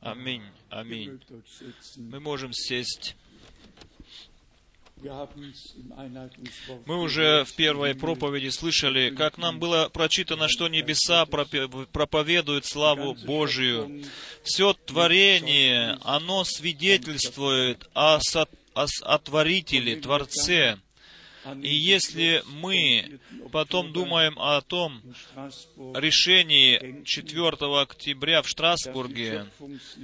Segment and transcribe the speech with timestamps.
[0.00, 0.42] Аминь.
[0.70, 1.20] Аминь.
[1.96, 3.16] Мы можем сесть.
[6.86, 14.04] Мы уже в первой проповеди слышали, как нам было прочитано, что небеса проповедуют славу Божию.
[14.44, 18.20] Все творение, оно свидетельствует о,
[18.74, 20.78] о, о Творителе, Творце.
[21.62, 23.18] И если мы
[23.50, 25.02] потом думаем о том
[25.94, 27.48] решении 4
[27.80, 29.46] октября в Страсбурге,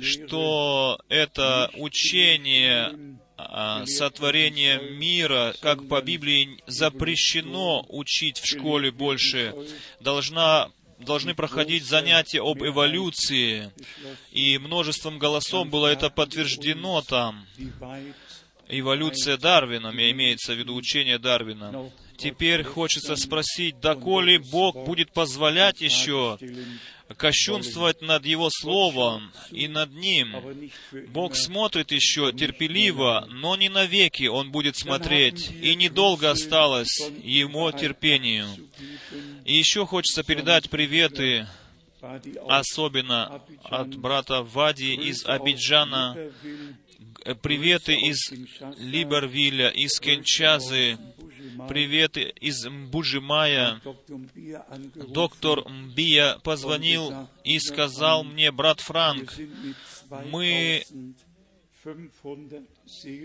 [0.00, 3.18] что это учение
[3.86, 9.54] сотворения мира, как по Библии запрещено учить в школе больше,
[10.00, 13.70] должна должны проходить занятия об эволюции,
[14.32, 17.46] и множеством голосов было это подтверждено там
[18.68, 21.90] эволюция Дарвина, имеется в виду учение Дарвина.
[22.16, 26.36] Теперь хочется спросить, доколе Бог будет позволять еще
[27.16, 30.34] кощунствовать над Его Словом и над Ним.
[31.08, 38.48] Бог смотрит еще терпеливо, но не навеки Он будет смотреть, и недолго осталось Ему терпению.
[39.44, 41.46] И еще хочется передать приветы
[42.48, 46.16] особенно от брата Вади из Абиджана,
[47.42, 48.32] приветы из
[48.78, 50.96] Либервилля, из Кенчазы,
[51.68, 53.82] приветы из Мбужимая.
[54.94, 59.34] Доктор Мбия позвонил и сказал мне, брат Франк,
[60.30, 60.82] мы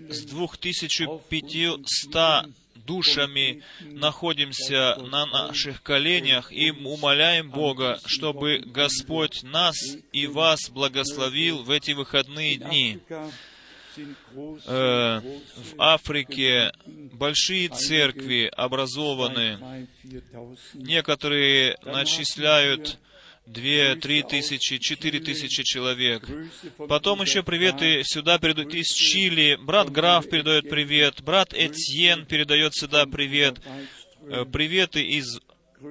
[0.10, 9.76] с 2500 душами находимся на наших коленях и умоляем Бога, чтобы Господь нас
[10.12, 13.00] и вас благословил в эти выходные дни
[13.96, 19.88] э, в Африке большие церкви образованы.
[20.74, 23.00] Некоторые начисляют
[23.46, 26.26] две, три тысячи, четыре тысячи человек.
[26.88, 29.58] Потом еще приветы сюда передают из Чили.
[29.62, 33.60] Брат Граф передает привет, брат Этьен передает сюда привет.
[34.22, 35.40] Э, приветы из,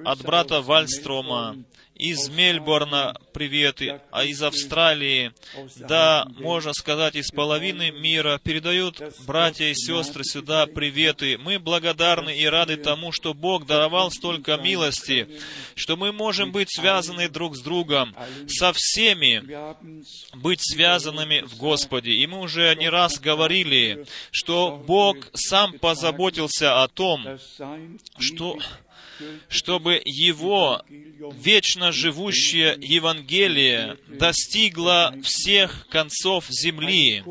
[0.03, 1.63] от брата Вальстрома
[2.03, 5.31] из Мельбурна приветы, а из Австралии,
[5.77, 11.37] да, можно сказать, из половины мира передают братья и сестры сюда приветы.
[11.37, 15.29] Мы благодарны и рады тому, что Бог даровал столько милости,
[15.75, 18.13] что мы можем быть связаны друг с другом,
[18.49, 19.41] со всеми,
[20.35, 22.11] быть связанными в Господе.
[22.11, 27.39] И мы уже не раз говорили, что Бог сам позаботился о том,
[28.19, 28.59] что
[29.49, 30.83] чтобы его
[31.37, 37.23] вечно живущее Евангелие достигло всех концов земли.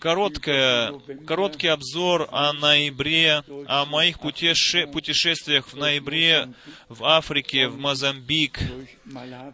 [0.00, 6.52] Короткое, короткий обзор о ноябре, о моих путеше, путешествиях в ноябре
[6.88, 8.60] в Африке, в Мозамбик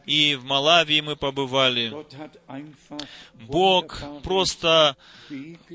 [0.05, 1.95] и в Малавии мы побывали.
[3.35, 4.97] Бог просто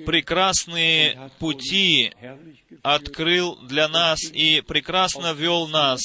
[0.05, 2.13] прекрасные пути
[2.83, 5.99] открыл для нас и прекрасно вел нас.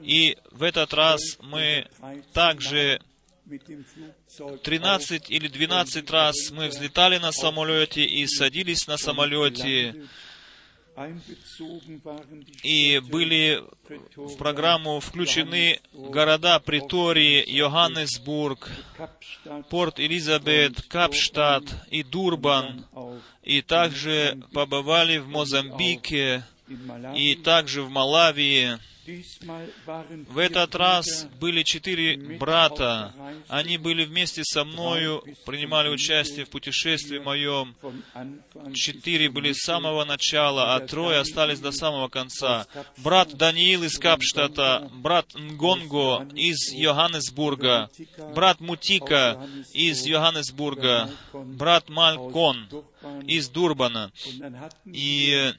[0.00, 1.86] И в этот раз мы
[2.32, 3.00] также
[4.62, 9.94] 13 или 12 раз мы взлетали на самолете и садились на самолете,
[12.62, 13.62] и были
[14.16, 18.70] в программу включены города Притории, Йоханнесбург,
[19.70, 22.84] Порт Элизабет, Капштадт и Дурбан,
[23.42, 26.44] и также побывали в Мозамбике,
[27.14, 28.78] и также в Малавии,
[30.28, 33.12] в этот раз были четыре брата.
[33.48, 37.74] Они были вместе со мною, принимали участие в путешествии моем.
[38.74, 42.66] Четыре были с самого начала, а трое остались до самого конца.
[42.98, 47.90] Брат Даниил из Капштата, брат Нгонго из Йоханнесбурга,
[48.34, 52.68] брат Мутика из Йоханнесбурга, брат Малькон
[53.26, 54.12] из Дурбана.
[54.84, 55.52] И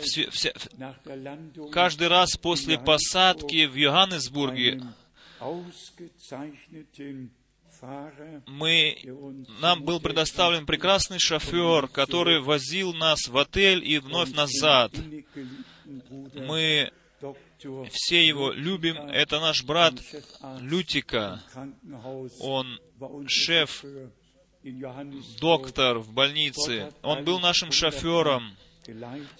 [0.00, 0.54] все, все,
[1.72, 4.82] каждый раз после посадки в Йоханнесбурге
[8.46, 8.96] мы,
[9.60, 14.92] нам был предоставлен прекрасный шофер, который возил нас в отель и вновь назад.
[16.34, 16.92] Мы
[17.90, 18.96] все его любим.
[18.96, 19.94] Это наш брат
[20.60, 21.42] Лютика.
[22.40, 22.78] Он
[23.26, 23.84] шеф,
[25.40, 26.92] доктор в больнице.
[27.02, 28.56] Он был нашим шофером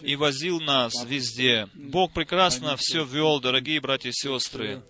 [0.01, 1.69] и возил нас везде.
[1.75, 4.83] Бог прекрасно все вел, дорогие братья и сестры.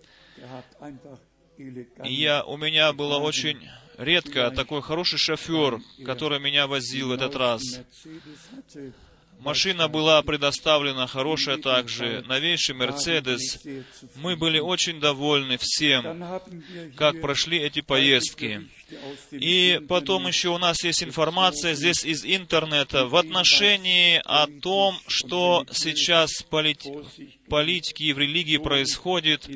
[2.05, 3.69] Я, у меня было очень
[3.99, 7.63] редко такой хороший шофер, который меня возил в этот раз.
[9.39, 13.61] Машина была предоставлена хорошая также, новейший Мерседес.
[14.15, 16.25] Мы были очень довольны всем,
[16.97, 18.69] как прошли эти поездки.
[19.31, 25.65] И потом еще у нас есть информация здесь из интернета в отношении о том, что
[25.73, 26.83] сейчас полит...
[27.49, 29.49] политики и в религии происходит.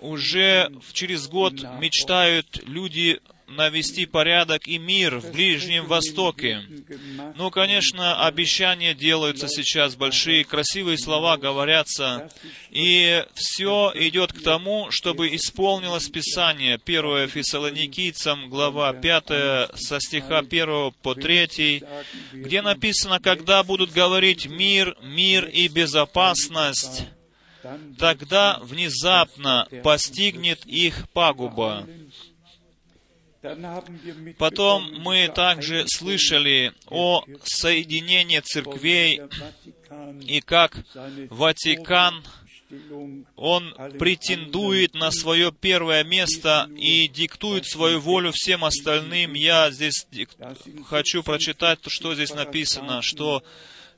[0.00, 6.62] Уже через год мечтают люди навести порядок и мир в Ближнем Востоке.
[7.36, 12.28] Ну, конечно, обещания делаются сейчас, большие красивые слова говорятся,
[12.70, 16.80] и все идет к тому, чтобы исполнилось Писание.
[16.84, 21.82] 1 Фессалоникийцам, глава 5, со стиха 1 по 3,
[22.32, 27.06] где написано, когда будут говорить мир, мир и безопасность,
[27.98, 31.86] тогда внезапно постигнет их пагуба.
[34.38, 39.20] Потом мы также слышали о соединении церквей
[40.22, 40.84] и как
[41.30, 42.22] Ватикан
[43.36, 49.34] он претендует на свое первое место и диктует свою волю всем остальным.
[49.34, 50.06] Я здесь
[50.86, 53.42] хочу прочитать, что здесь написано, что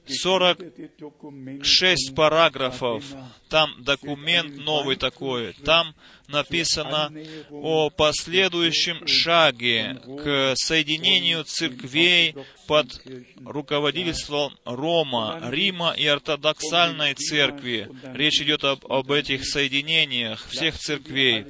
[0.06, 3.04] 46 параграфов,
[3.48, 5.94] там документ новый такой, там
[6.28, 7.12] написано
[7.50, 12.34] о последующем шаге к соединению церквей
[12.66, 13.02] под
[13.44, 17.88] руководительством Рома, Рима и ортодоксальной церкви.
[18.14, 21.46] Речь идет об, об этих соединениях всех церквей.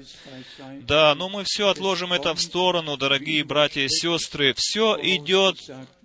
[0.82, 4.54] Да, но мы все отложим это в сторону, дорогие братья и сестры.
[4.56, 5.58] Все идет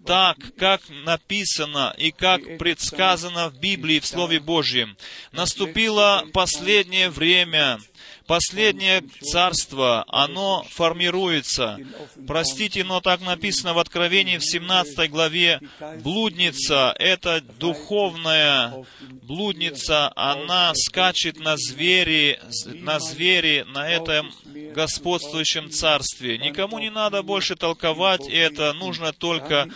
[0.05, 4.97] так, как написано и как предсказано в Библии, в Слове Божьем.
[5.31, 7.79] Наступило последнее время,
[8.27, 11.77] Последнее царство, оно формируется.
[12.25, 15.59] Простите, но так написано в Откровении в 17 главе.
[16.01, 18.85] Блудница— это духовная
[19.23, 24.31] блудница, она скачет на звери, на звери, на этом
[24.73, 26.37] господствующем царстве.
[26.37, 29.67] Никому не надо больше толковать это, нужно только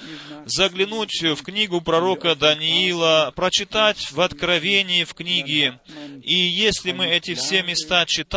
[0.45, 5.79] заглянуть в книгу пророка Даниила, прочитать в Откровении в книге.
[6.23, 8.36] И если мы эти все места читаем,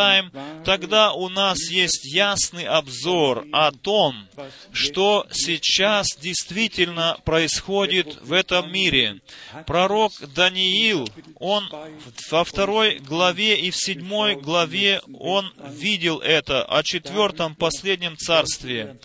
[0.64, 4.28] тогда у нас есть ясный обзор о том,
[4.72, 9.20] что сейчас действительно происходит в этом мире.
[9.66, 11.08] Пророк Даниил,
[11.38, 11.68] он
[12.30, 18.98] во второй главе и в седьмой главе, он видел это, о четвертом последнем царстве.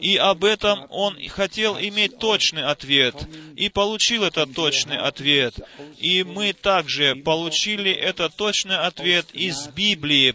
[0.00, 3.14] И об этом он хотел иметь точный ответ,
[3.56, 5.54] и получил этот точный ответ.
[5.98, 10.34] И мы также получили этот точный ответ из Библии,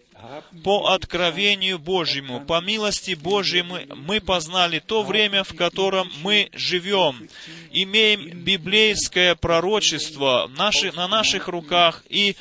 [0.64, 7.28] по откровению Божьему, по милости Божьей мы, мы познали то время, в котором мы живем.
[7.72, 12.36] Имеем библейское пророчество наши, на наших руках, и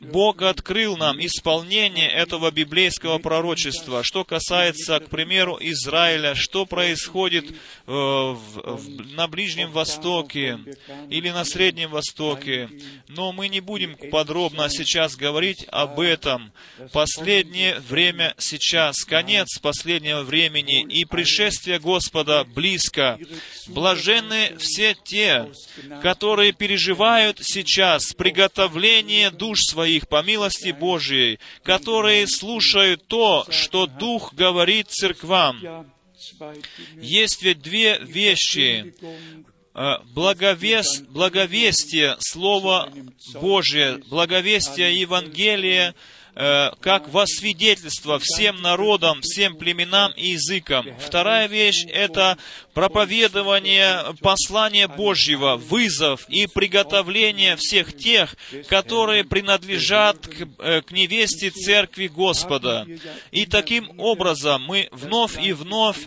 [0.00, 4.02] Бог открыл нам исполнение этого библейского пророчества.
[4.02, 7.54] Что касается, к примеру, Израиля, что происходит э,
[7.86, 10.58] в, в, на Ближнем Востоке
[11.08, 12.68] или на Среднем Востоке.
[13.08, 16.52] Но мы не будем подробно сейчас говорить об этом.
[16.92, 23.20] Последний последнее время сейчас, конец последнего времени, и пришествие Господа близко.
[23.68, 25.48] Блаженны все те,
[26.02, 34.90] которые переживают сейчас приготовление душ своих по милости Божией, которые слушают то, что Дух говорит
[34.90, 35.86] церквам.
[37.00, 38.92] Есть ведь две вещи
[39.74, 42.92] э, благовес, благовестие Слова
[43.34, 45.94] Божие, благовестие Евангелия,
[46.80, 50.86] как во свидетельство всем народам, всем племенам и языкам.
[50.98, 52.38] Вторая вещь— это
[52.72, 58.36] проповедование послания Божьего, вызов и приготовление всех тех,
[58.68, 62.86] которые принадлежат к, э, к невесте Церкви Господа.
[63.32, 65.98] И таким образом мы вновь и вновь,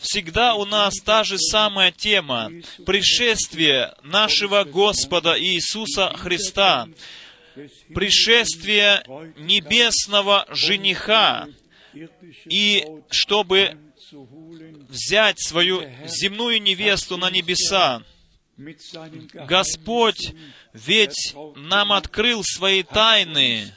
[0.00, 2.50] всегда у нас та же самая тема—
[2.86, 6.88] пришествие нашего Господа Иисуса Христа
[7.94, 9.02] пришествие
[9.36, 11.48] небесного жениха,
[12.46, 13.78] и чтобы
[14.88, 18.02] взять свою земную невесту на небеса.
[19.34, 20.34] Господь
[20.72, 23.72] ведь нам открыл свои тайны.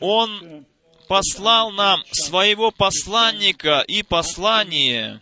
[0.00, 0.66] Он
[1.08, 5.20] послал нам своего посланника и послание.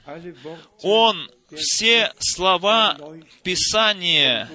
[0.83, 2.99] Он все слова
[3.43, 4.51] Писания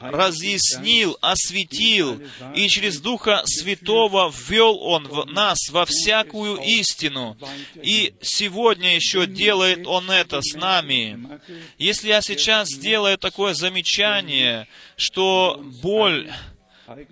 [0.00, 2.20] разъяснил, осветил,
[2.54, 7.36] и через Духа Святого ввел Он в нас во всякую истину.
[7.82, 11.40] И сегодня еще делает Он это с нами.
[11.78, 14.66] Если я сейчас сделаю такое замечание,
[14.96, 16.30] что боль,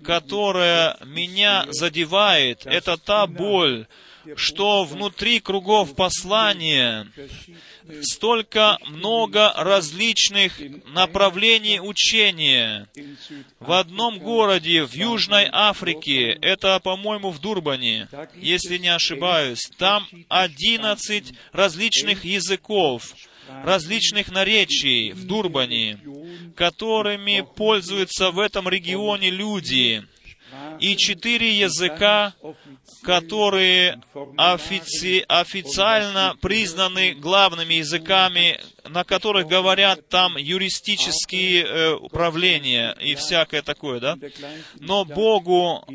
[0.03, 3.87] которая меня задевает, это та боль,
[4.35, 7.07] что внутри кругов послания
[8.01, 12.87] столько много различных направлений учения.
[13.59, 21.33] В одном городе в Южной Африке, это, по-моему, в Дурбане, если не ошибаюсь, там одиннадцать
[21.51, 23.13] различных языков,
[23.63, 25.99] различных наречий в Дурбане,
[26.55, 30.03] которыми пользуются в этом регионе люди
[30.79, 32.33] и четыре языка,
[33.03, 34.01] которые
[34.37, 43.99] офици- официально признаны главными языками, на которых говорят там юристические э, управления и всякое такое,
[43.99, 44.15] да?
[44.79, 45.85] Но Богу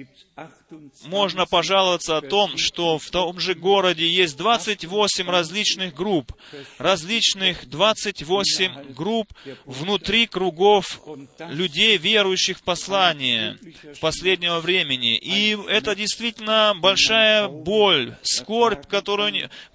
[1.04, 6.32] можно пожаловаться о том, что в том же городе есть 28 различных групп,
[6.78, 9.32] различных 28 групп
[9.64, 11.00] внутри кругов
[11.38, 13.58] людей, верующих в послание
[14.00, 15.16] последнего времени.
[15.16, 19.24] И это действительно большая боль, скорбь, которую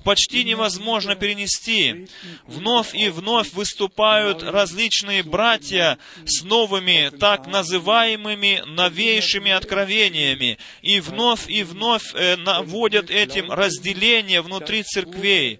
[0.03, 2.07] почти невозможно перенести.
[2.45, 10.57] Вновь и вновь выступают различные братья с новыми, так называемыми новейшими откровениями,
[10.99, 15.59] вновь и вновь э, наводят этим разделение внутри церквей.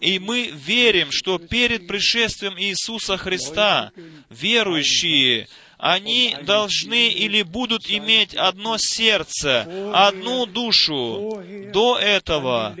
[0.00, 3.92] И мы верим, что перед пришествием Иисуса Христа
[4.30, 5.46] верующие,
[5.78, 11.42] они должны или будут иметь одно сердце, одну душу.
[11.72, 12.74] До этого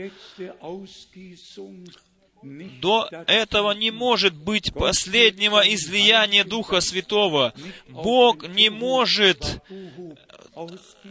[2.80, 7.54] до этого не может быть последнего излияния Духа Святого.
[7.88, 9.62] Бог не может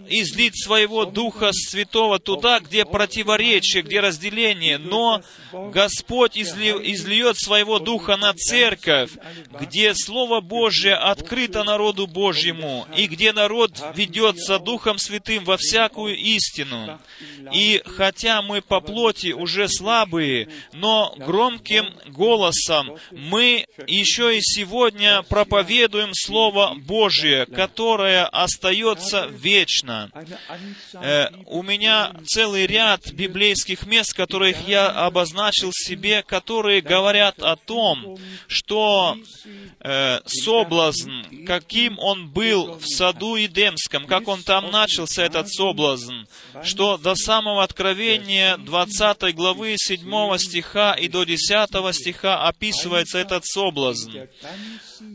[0.08, 5.22] излить своего Духа Святого туда, где противоречие, где разделение, но
[5.52, 9.12] Господь изли, излиет своего Духа на церковь,
[9.60, 17.00] где Слово Божье открыто народу Божьему, и где народ ведется Духом Святым во всякую истину.
[17.54, 26.10] И хотя мы по плоти уже слабые, но громким голосом мы еще и сегодня проповедуем
[26.14, 29.83] Слово Божье, которое остается вечно.
[30.94, 38.18] Э, у меня целый ряд библейских мест, которых я обозначил себе, которые говорят о том,
[38.48, 39.18] что
[39.80, 46.26] э, соблазн, каким он был в саду Едемском, как он там начался, этот соблазн,
[46.64, 54.12] что до самого откровения 20 главы 7 стиха и до 10 стиха описывается этот соблазн.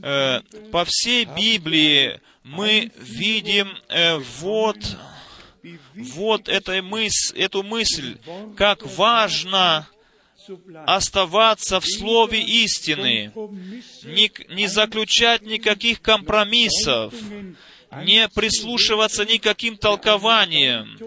[0.02, 4.78] Э, по всей Библии мы видим э, вот,
[5.94, 8.16] вот этой мыс, эту мысль,
[8.56, 9.86] как важно
[10.86, 13.32] оставаться в слове истины,
[14.04, 17.12] не, не заключать никаких компромиссов,
[18.04, 20.98] не прислушиваться никаким толкованиям.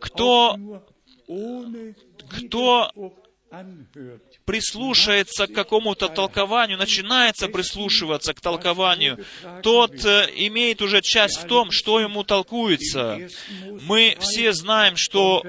[0.00, 0.82] Кто,
[2.30, 2.92] кто
[4.44, 9.24] прислушается к какому-то толкованию, начинается прислушиваться к толкованию,
[9.62, 13.28] тот э, имеет уже часть в том, что ему толкуется.
[13.82, 15.42] Мы все знаем, что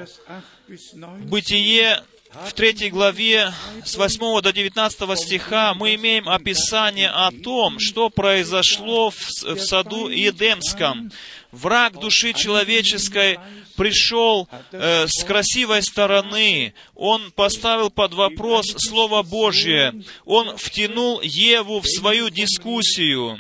[1.22, 2.04] Бытие
[2.46, 3.52] в третьей главе
[3.84, 11.12] с 8 до 19 стиха мы имеем описание о том, что произошло в, саду Едемском.
[11.52, 13.40] Враг души человеческой
[13.76, 21.88] пришел э, с красивой стороны, он поставил под вопрос Слово Божье, он втянул Еву в
[21.88, 23.40] свою дискуссию.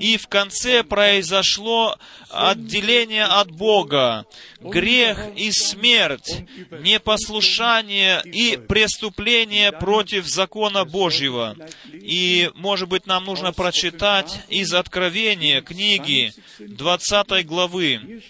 [0.00, 1.96] И в конце произошло
[2.30, 4.26] отделение от Бога,
[4.60, 6.44] грех и смерть,
[6.80, 11.56] непослушание и преступление против закона Божьего.
[11.92, 18.22] И, может быть, нам нужно прочитать из Откровения книги 20 главы.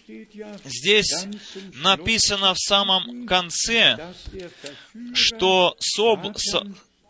[0.64, 1.26] Здесь
[1.74, 4.14] написано в самом конце,
[5.14, 6.36] что соб,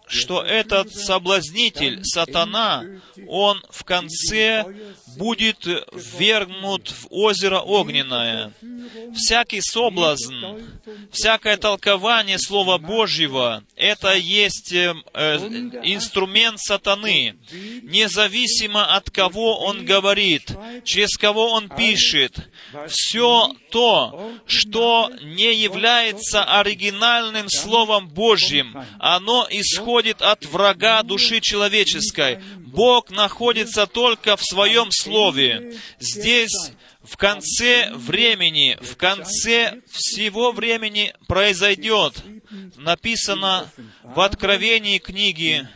[0.06, 2.84] что этот соблазнитель, сатана,
[3.26, 4.64] он в конце
[5.16, 8.52] будет ввергнут в озеро огненное.
[9.14, 10.35] всякий соблазн,
[11.11, 15.37] всякое толкование Слова Божьего, это есть э, э,
[15.85, 17.37] инструмент сатаны.
[17.82, 20.52] Независимо от кого он говорит,
[20.85, 22.49] через кого он пишет,
[22.88, 32.42] все то, что не является оригинальным Словом Божьим, оно исходит от врага души человеческой.
[32.66, 35.78] Бог находится только в Своем Слове.
[35.99, 42.23] Здесь в конце времени, в конце всего времени произойдет,
[42.76, 43.70] написано
[44.02, 45.66] в Откровении книги,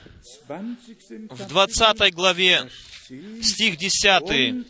[0.49, 2.69] в 20 главе,
[3.43, 4.67] стих 10.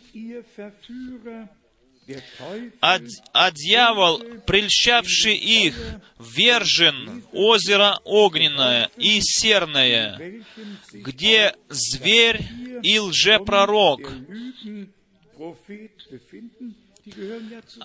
[2.81, 5.75] А, дьявол, прельщавший их,
[6.19, 10.43] вержен озеро огненное и серное,
[10.93, 12.41] где зверь
[12.83, 14.11] и лжепророк,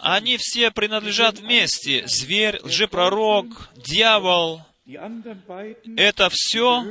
[0.03, 2.05] они все принадлежат вместе.
[2.07, 4.63] Зверь, лжепророк, дьявол.
[5.97, 6.85] Это все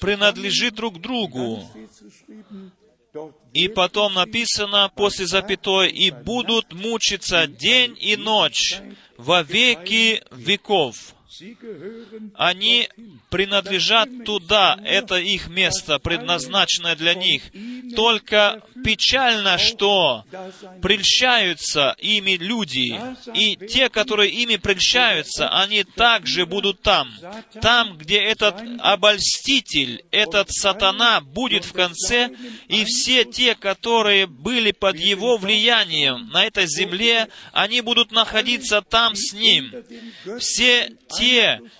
[0.00, 1.68] принадлежит друг другу.
[3.52, 8.76] И потом написано после запятой, «И будут мучиться день и ночь
[9.18, 11.14] во веки веков».
[12.34, 12.88] Они
[13.30, 17.42] принадлежат туда, это их место, предназначенное для них.
[17.96, 20.24] Только печально, что
[20.82, 23.00] прельщаются ими люди,
[23.34, 27.10] и те, которые ими прельщаются, они также будут там.
[27.60, 32.30] Там, где этот обольститель, этот сатана будет в конце,
[32.68, 39.14] и все те, которые были под его влиянием на этой земле, они будут находиться там
[39.14, 39.72] с ним.
[40.38, 41.21] Все те,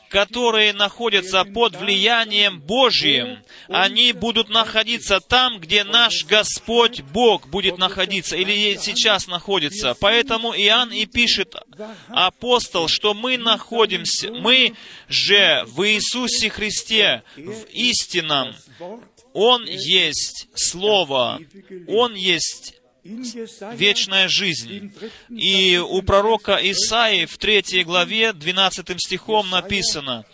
[0.09, 8.37] которые находятся под влиянием Божьим, они будут находиться там, где наш Господь Бог будет находиться,
[8.37, 9.97] или сейчас находится.
[9.99, 11.55] Поэтому Иоанн и пишет,
[12.09, 14.75] апостол, что мы находимся, мы
[15.09, 18.55] же в Иисусе Христе, в истинном.
[19.33, 21.41] Он есть Слово,
[21.89, 24.93] Он есть вечная жизнь.
[25.29, 30.25] И у пророка Исаи в третьей главе, 12 стихом написано,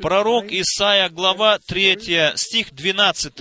[0.00, 3.34] пророк Исаия, глава 3, стих 12.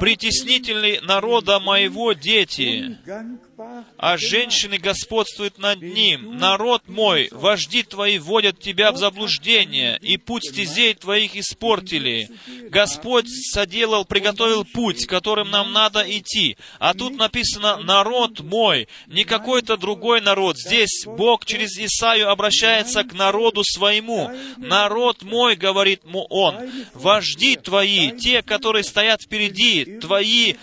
[0.00, 2.98] Притеснительный народа моего дети,
[3.96, 6.36] а женщины господствуют над ним.
[6.36, 12.30] Народ мой, вожди твои вводят тебя в заблуждение, и путь стезей твоих испортили.
[12.70, 16.56] Господь соделал, приготовил путь, которым нам надо идти.
[16.78, 20.56] А тут написано «народ мой», не какой-то другой народ.
[20.58, 24.30] Здесь Бог через Исаию обращается к народу своему.
[24.56, 26.56] «Народ мой», говорит Он,
[26.94, 30.54] «вожди твои, те, которые стоят впереди, твои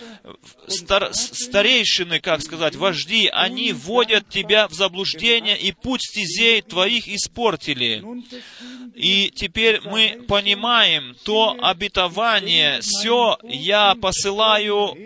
[0.68, 8.04] стар, старейшины, как сказать, вожди, они вводят тебя в заблуждение, и путь стезей твоих испортили.
[8.94, 14.96] И теперь мы понимаем то обетование, все я посылаю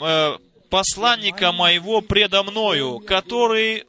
[0.00, 0.36] э,
[0.68, 3.84] посланника моего предо мною, который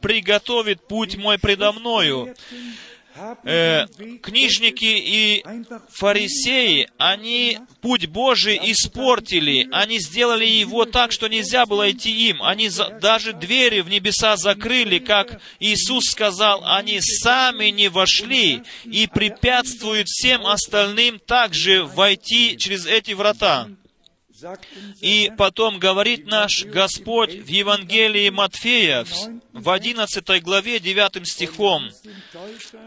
[0.00, 2.34] приготовит путь мой предо мною
[3.44, 3.86] э,
[4.22, 5.44] книжники и
[5.90, 12.42] фарисеи, они путь Божий испортили, они сделали его так, что нельзя было идти им.
[12.42, 19.06] Они за, даже двери в небеса закрыли, как Иисус сказал, они сами не вошли и
[19.06, 23.68] препятствуют всем остальным также войти через эти врата.
[25.00, 29.04] И потом говорит наш Господь в Евангелии Матфея
[29.54, 31.88] в 11 главе 9 стихом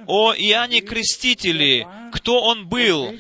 [0.06, 3.16] о Иоанне Крестителе, кто он был,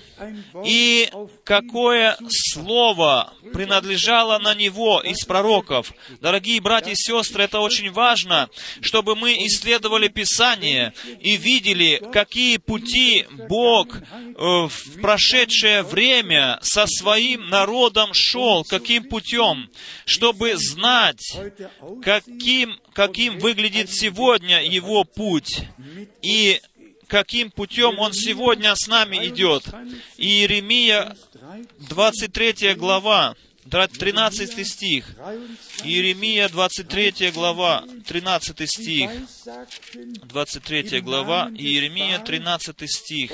[0.65, 1.09] и
[1.45, 5.93] какое слово принадлежало на него из пророков.
[6.19, 8.49] Дорогие братья и сестры, это очень важно,
[8.81, 14.01] чтобы мы исследовали Писание и видели, какие пути Бог э,
[14.35, 19.69] в прошедшее время со своим народом шел, каким путем,
[20.05, 21.37] чтобы знать,
[22.03, 25.61] каким, каким выглядит сегодня его путь.
[26.23, 26.59] И
[27.05, 29.65] каким путем Он сегодня с нами идет.
[30.17, 31.15] Иеремия,
[31.89, 33.35] 23 глава,
[33.69, 35.15] 13 стих.
[35.83, 39.11] Иеремия, 23 глава, 13 стих.
[40.23, 43.31] 23 глава, Иеремия, 13 стих.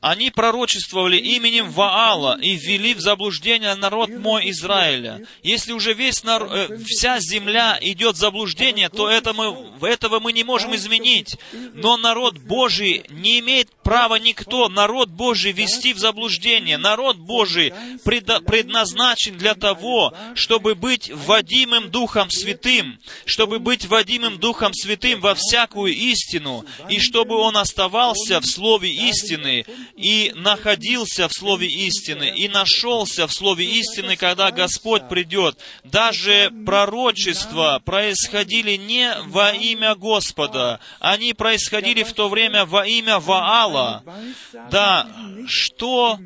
[0.00, 5.24] Они пророчествовали именем Ваала и ввели в заблуждение народ мой Израиля.
[5.42, 6.42] Если уже весь нар...
[6.44, 9.54] Э, вся земля идет в заблуждение, то это мы...
[9.86, 11.36] этого мы не можем изменить.
[11.74, 16.78] Но народ Божий не имеет права никто, народ Божий, вести в заблуждение.
[16.78, 17.72] Народ Божий
[18.04, 25.94] предназначен для того, чтобы быть водимым Духом Святым, чтобы быть водимым Духом Святым во всякую
[25.94, 29.64] истину, и чтобы он оставался в Слове истины,
[29.96, 35.58] и находился в Слове истины, и нашелся в Слове истины, когда Господь придет.
[35.84, 44.02] Даже пророчества происходили не во имя Господа, они происходили в то время во имя Ваала.
[44.70, 45.08] Да,
[45.46, 46.18] что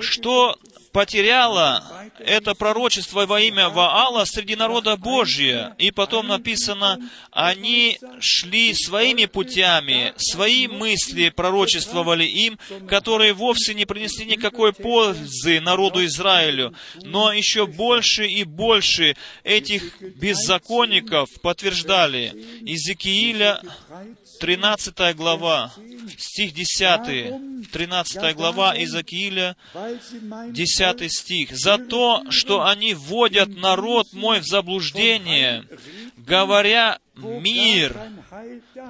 [0.00, 0.58] что
[0.92, 1.84] потеряло
[2.18, 5.74] это пророчество во имя Ваала среди народа Божия.
[5.78, 6.98] И потом написано,
[7.30, 16.04] они шли своими путями, свои мысли пророчествовали им, которые вовсе не принесли никакой пользы народу
[16.04, 16.74] Израилю.
[17.02, 22.32] Но еще больше и больше этих беззаконников подтверждали.
[22.62, 23.60] Иезекииля
[24.40, 25.72] 13 глава,
[26.18, 31.50] стих 10, 13 глава Иезекииля, 10 стих.
[31.52, 35.64] «За то, что они вводят народ мой в заблуждение,
[36.16, 37.96] говоря мир,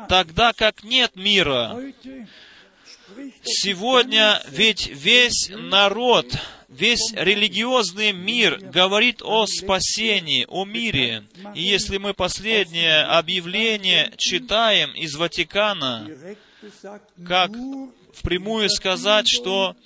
[0.08, 1.76] тогда как нет мира».
[3.44, 6.26] Сегодня ведь весь народ
[6.68, 11.24] весь религиозный мир говорит о спасении, о мире.
[11.54, 16.08] И если мы последнее объявление читаем из Ватикана,
[17.26, 17.50] как
[18.16, 19.76] впрямую сказать, что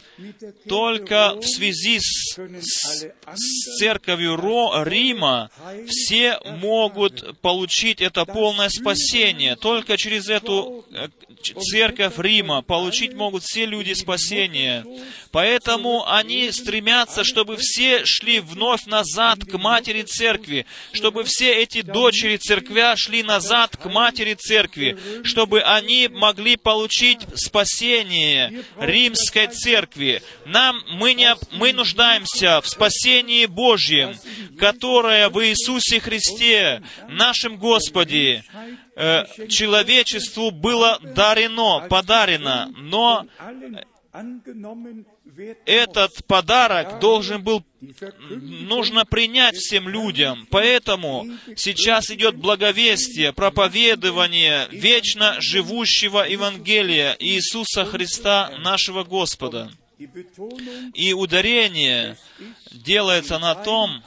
[0.69, 5.51] только в связи с, с, церковью Ро, Рима
[5.87, 9.57] все могут получить это полное спасение.
[9.57, 11.09] Только через эту э,
[11.43, 14.85] церковь Рима получить могут все люди спасения.
[15.33, 22.37] Поэтому они стремятся, чтобы все шли вновь назад к матери церкви, чтобы все эти дочери
[22.37, 30.23] церквя шли назад к матери церкви, чтобы они могли получить спасение римской церкви.
[30.47, 32.20] Нам, мы, не, мы нуждаемся
[32.61, 34.15] в спасении Божьем,
[34.59, 38.45] которое в Иисусе Христе, нашем Господе,
[38.97, 43.27] э, человечеству было дарено, подарено, но
[45.65, 50.47] этот подарок должен был, нужно принять всем людям.
[50.51, 59.71] Поэтому сейчас идет благовестие, проповедование вечно живущего Евангелия Иисуса Христа, нашего Господа.
[60.95, 62.17] И ударение
[62.73, 64.03] делается на том,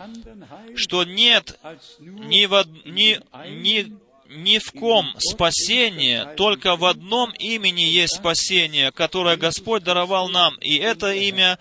[0.76, 1.60] что нет
[2.00, 3.94] ни, в, ни, ни
[4.36, 10.78] ни в ком спасение, только в одном имени есть спасение, которое Господь даровал нам, и
[10.78, 11.60] это имя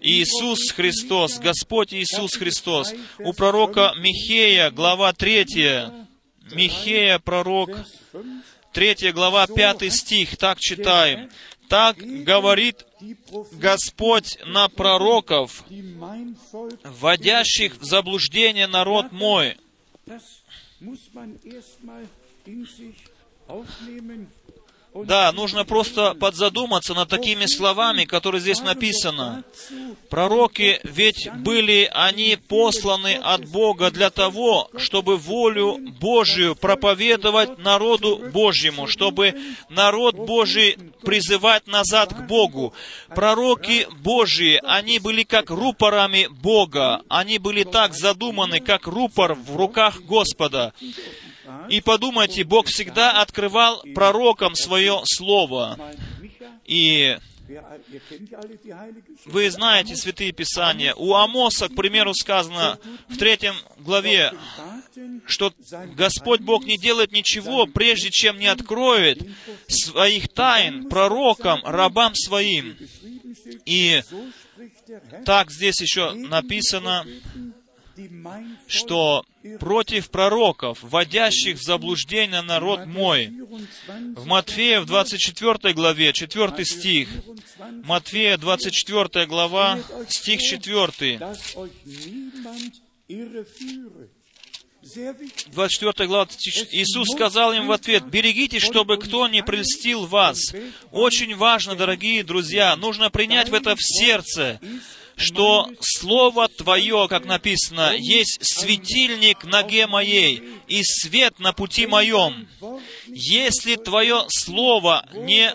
[0.00, 2.94] Иисус Христос, Господь Иисус Христос.
[3.18, 5.46] У пророка Михея, глава 3,
[6.52, 7.70] Михея, пророк,
[8.72, 11.30] 3 глава, 5 стих, так читаем.
[11.68, 12.86] Так говорит
[13.52, 15.64] Господь на пророков,
[16.84, 19.56] вводящих в заблуждение народ мой,
[24.94, 29.42] да, нужно просто подзадуматься над такими словами, которые здесь написано.
[30.08, 38.86] Пророки ведь были, они посланы от Бога для того, чтобы волю Божию проповедовать народу Божьему,
[38.86, 39.34] чтобы
[39.68, 42.72] народ Божий призывать назад к Богу.
[43.08, 50.02] Пророки Божьи, они были как рупорами Бога, они были так задуманы, как рупор в руках
[50.02, 50.72] Господа.
[51.68, 55.78] И подумайте, Бог всегда открывал пророкам свое слово.
[56.64, 57.18] И
[59.26, 60.94] вы знаете Святые Писания.
[60.94, 62.78] У Амоса, к примеру, сказано
[63.08, 64.32] в третьем главе,
[65.26, 65.52] что
[65.94, 69.22] Господь Бог не делает ничего, прежде чем не откроет
[69.68, 72.76] своих тайн пророкам, рабам своим.
[73.66, 74.02] И
[75.26, 77.06] так здесь еще написано,
[78.66, 79.24] что
[79.60, 83.32] против пророков, вводящих в заблуждение народ мой.
[84.16, 87.08] В Матфея в 24 главе, 4 стих,
[87.84, 89.78] Матфея 24 глава,
[90.08, 91.20] стих 4.
[95.52, 96.28] 24 глава,
[96.72, 100.54] Иисус сказал им в ответ, «Берегитесь, чтобы кто не прельстил вас».
[100.92, 104.60] Очень важно, дорогие друзья, нужно принять в это в сердце,
[105.16, 112.48] что Слово Твое, как написано, есть светильник ноге моей и свет на пути моем.
[113.06, 115.52] Если Твое Слово не,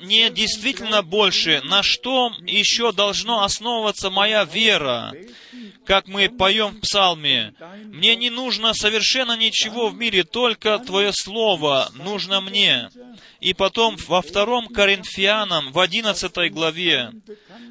[0.00, 5.12] не действительно больше, на что еще должно основываться моя вера?
[5.90, 7.52] как мы поем в псалме,
[7.86, 12.90] «Мне не нужно совершенно ничего в мире, только Твое Слово нужно мне».
[13.40, 17.10] И потом во втором Коринфянам, в одиннадцатой главе,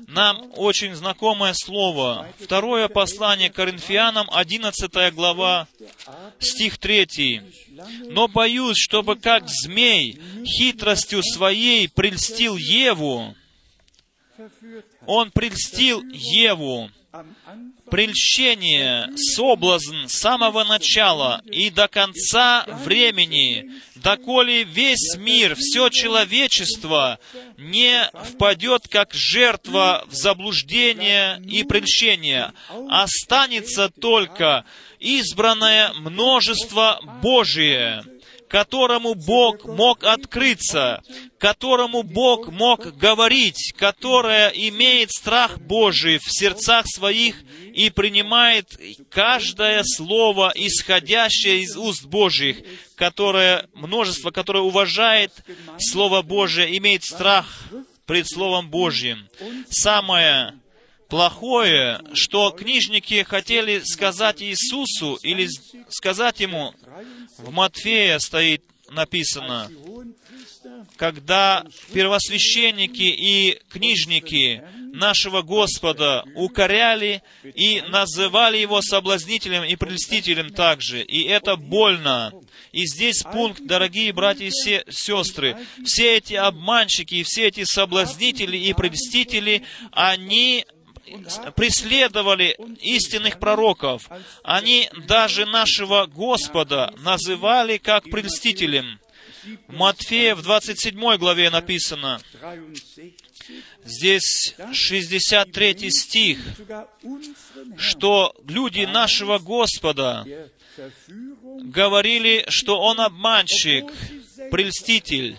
[0.08, 0.95] нам очень
[1.29, 2.27] знакомое слово.
[2.39, 5.67] Второе послание Коринфянам, одиннадцатая глава,
[6.39, 7.41] стих третий.
[8.09, 13.35] «Но боюсь, чтобы как змей хитростью своей прельстил Еву,
[15.05, 16.89] он прельстил Еву,
[17.89, 27.19] прельщение, соблазн с самого начала и до конца времени, доколе весь мир, все человечество
[27.58, 32.54] не впадет как жертва в заблуждение и прельщение,
[32.89, 34.65] останется только
[34.99, 38.04] избранное множество Божие,
[38.49, 41.01] которому Бог мог открыться,
[41.38, 47.35] которому Бог мог говорить, которое имеет страх Божий в сердцах своих
[47.73, 48.67] и принимает
[49.09, 52.57] каждое слово, исходящее из уст Божьих,
[52.95, 55.31] которое, множество, которое уважает
[55.77, 57.45] Слово Божие, имеет страх
[58.05, 59.29] пред Словом Божьим.
[59.69, 60.59] Самое
[61.09, 65.47] плохое, что книжники хотели сказать Иисусу или
[65.89, 66.73] сказать Ему,
[67.37, 69.69] в Матфея стоит написано,
[70.95, 81.01] когда первосвященники и книжники нашего Господа укоряли и называли его соблазнителем и прелестителем также.
[81.03, 82.33] И это больно.
[82.71, 88.73] И здесь пункт, дорогие братья и сестры, все эти обманщики и все эти соблазнители и
[88.73, 90.65] прелестители, они
[91.55, 94.09] преследовали истинных пророков.
[94.43, 98.99] Они даже нашего Господа называли как прельстителем.
[99.67, 102.19] В Матфея в 27 главе написано,
[103.83, 106.39] здесь 63 стих,
[107.77, 110.25] что люди нашего Господа
[111.61, 113.85] говорили, что Он обманщик,
[114.51, 115.37] прельститель,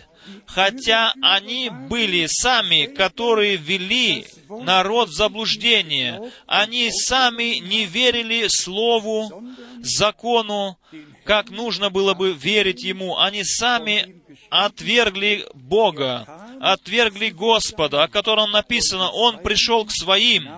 [0.53, 6.33] хотя они были сами, которые вели народ в заблуждение.
[6.47, 9.45] Они сами не верили Слову,
[9.81, 10.79] закону,
[11.25, 13.19] как нужно было бы верить Ему.
[13.19, 16.27] Они сами отвергли Бога,
[16.61, 20.49] отвергли Господа, о котором написано, Он пришел к своим,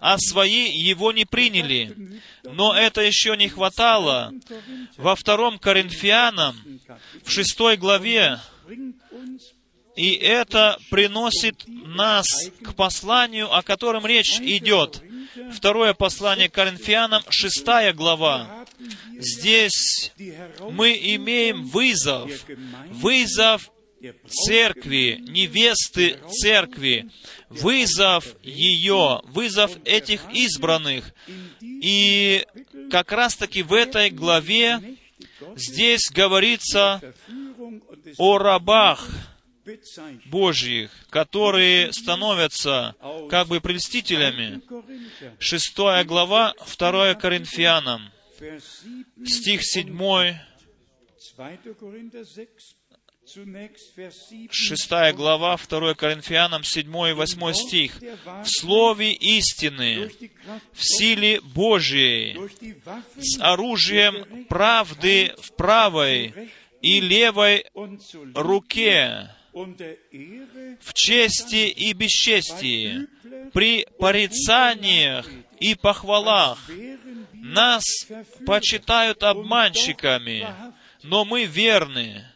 [0.00, 2.20] а свои Его не приняли.
[2.42, 4.32] Но это еще не хватало.
[4.96, 6.56] Во втором Коринфянам,
[7.24, 8.40] в шестой главе,
[9.96, 12.26] и это приносит нас
[12.62, 15.02] к посланию, о котором речь идет.
[15.52, 18.66] Второе послание Коринфянам, шестая глава.
[19.18, 20.12] Здесь
[20.70, 22.30] мы имеем вызов.
[22.90, 23.70] Вызов
[24.26, 27.08] церкви, невесты церкви,
[27.48, 31.12] вызов ее, вызов этих избранных.
[31.60, 32.44] И
[32.90, 34.96] как раз-таки в этой главе
[35.56, 37.00] здесь говорится
[38.18, 39.08] о рабах,
[40.26, 42.96] Божьих, которые становятся
[43.30, 44.60] как бы прельстителями.
[45.38, 48.10] Шестая глава, второе Коринфянам,
[49.24, 50.36] стих седьмой,
[54.50, 58.00] Шестая глава, 2 Коринфянам, 7 и 8 стих.
[58.00, 60.10] «В слове истины,
[60.72, 62.36] в силе Божией,
[63.16, 66.50] с оружием правды в правой
[66.82, 67.64] и левой
[68.34, 73.06] руке, в чести и бесчестии,
[73.52, 75.28] при порицаниях
[75.60, 76.58] и похвалах.
[77.32, 77.84] Нас
[78.46, 80.46] почитают обманщиками,
[81.02, 82.26] но мы верны.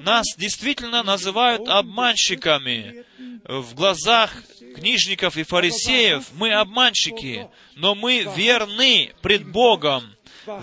[0.00, 3.04] Нас действительно называют обманщиками.
[3.44, 4.42] В глазах
[4.76, 10.14] книжников и фарисеев мы обманщики, но мы верны пред Богом,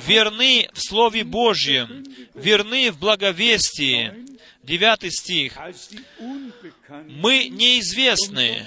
[0.05, 4.25] верны в Слове Божьем, верны в благовестии,
[4.65, 5.53] Девятый стих.
[7.07, 8.65] «Мы неизвестны,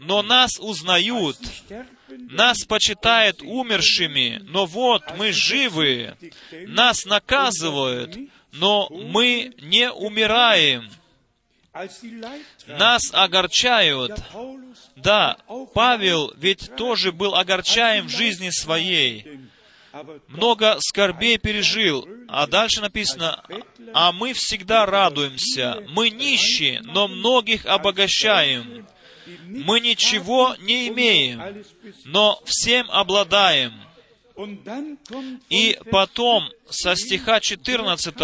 [0.00, 1.38] но нас узнают,
[2.08, 6.18] нас почитают умершими, но вот мы живы,
[6.66, 8.14] нас наказывают,
[8.52, 10.90] но мы не умираем,
[12.66, 14.12] нас огорчают.
[14.96, 15.38] Да,
[15.72, 19.40] Павел ведь тоже был огорчаем в жизни своей
[20.28, 22.08] много скорбей пережил.
[22.28, 23.42] А дальше написано,
[23.92, 25.82] а мы всегда радуемся.
[25.88, 28.86] Мы нищие, но многих обогащаем.
[29.46, 31.64] Мы ничего не имеем,
[32.04, 33.72] но всем обладаем.
[35.50, 38.14] И потом, со стиха 14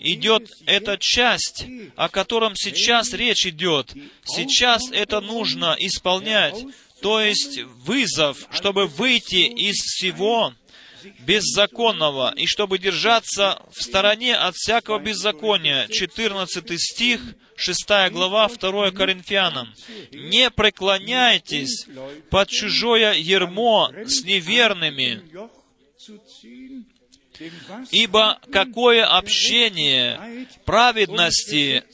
[0.00, 3.94] идет эта часть, о котором сейчас речь идет.
[4.24, 6.56] Сейчас это нужно исполнять,
[7.00, 10.54] то есть вызов, чтобы выйти из всего
[11.20, 15.86] беззаконного, и чтобы держаться в стороне от всякого беззакония.
[15.88, 17.20] 14 стих,
[17.56, 19.72] 6 глава, 2 Коринфянам.
[20.12, 21.86] «Не преклоняйтесь
[22.30, 25.22] под чужое ермо с неверными,
[27.90, 31.84] Ибо какое общение праведности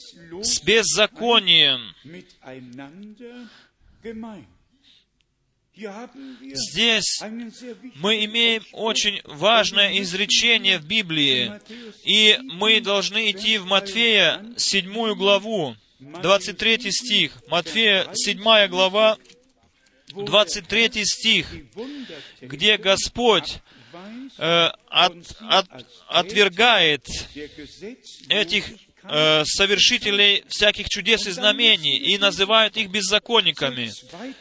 [0.40, 1.94] с беззаконием?
[6.54, 7.22] Здесь
[7.96, 11.52] мы имеем очень важное изречение в Библии,
[12.04, 17.32] и мы должны идти в Матфея, седьмую главу, 23 стих.
[17.48, 19.18] Матфея, седьмая глава,
[20.14, 21.46] 23 стих,
[22.40, 23.60] где Господь
[24.38, 25.68] э, от, от,
[26.08, 27.06] отвергает
[28.28, 28.64] этих
[29.04, 33.90] э, совершителей всяких чудес и знамений и называют их беззаконниками.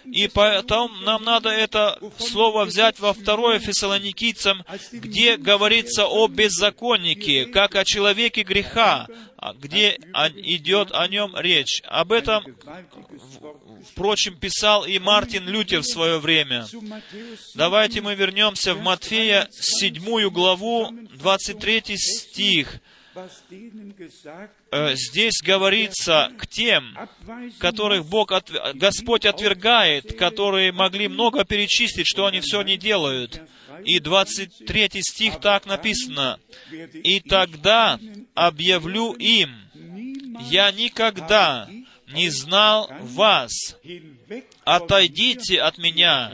[0.06, 7.76] И поэтому нам надо это слово взять во второе Фессалоникийцам, где говорится о беззаконнике, как
[7.76, 9.98] о человеке греха, а где
[10.36, 11.82] идет о нем речь.
[11.86, 12.46] Об этом,
[13.92, 16.68] впрочем, писал и Мартин Лютер в свое время.
[17.56, 22.80] Давайте мы вернемся в Матфея, седьмую главу, 23 стих.
[24.72, 26.98] Э, здесь говорится к тем,
[27.60, 28.52] которых Бог, от...
[28.76, 33.42] Господь отвергает, которые могли много перечислить, что они все не делают.
[33.84, 36.40] И 23 стих так написано.
[36.72, 38.00] «И тогда
[38.34, 39.56] объявлю им,
[40.50, 41.70] я никогда
[42.08, 43.78] не знал вас.
[44.64, 46.34] Отойдите от меня,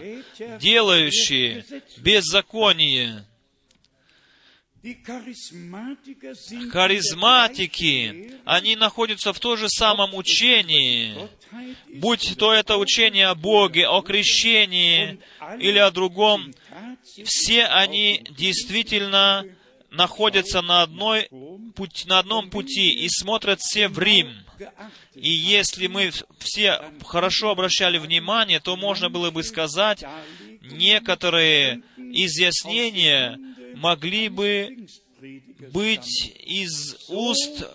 [0.59, 1.65] делающие
[1.97, 3.25] беззаконие».
[6.71, 11.15] Харизматики, они находятся в том же самом учении,
[11.95, 15.19] будь то это учение о Боге, о крещении
[15.59, 16.53] или о другом,
[17.23, 19.45] все они действительно
[19.91, 21.27] находятся на, одной,
[22.05, 24.29] на одном пути и смотрят все в Рим.
[25.15, 30.03] И если мы все хорошо обращали внимание, то можно было бы сказать,
[30.61, 33.39] некоторые изъяснения
[33.77, 34.87] могли бы
[35.71, 37.65] быть из уст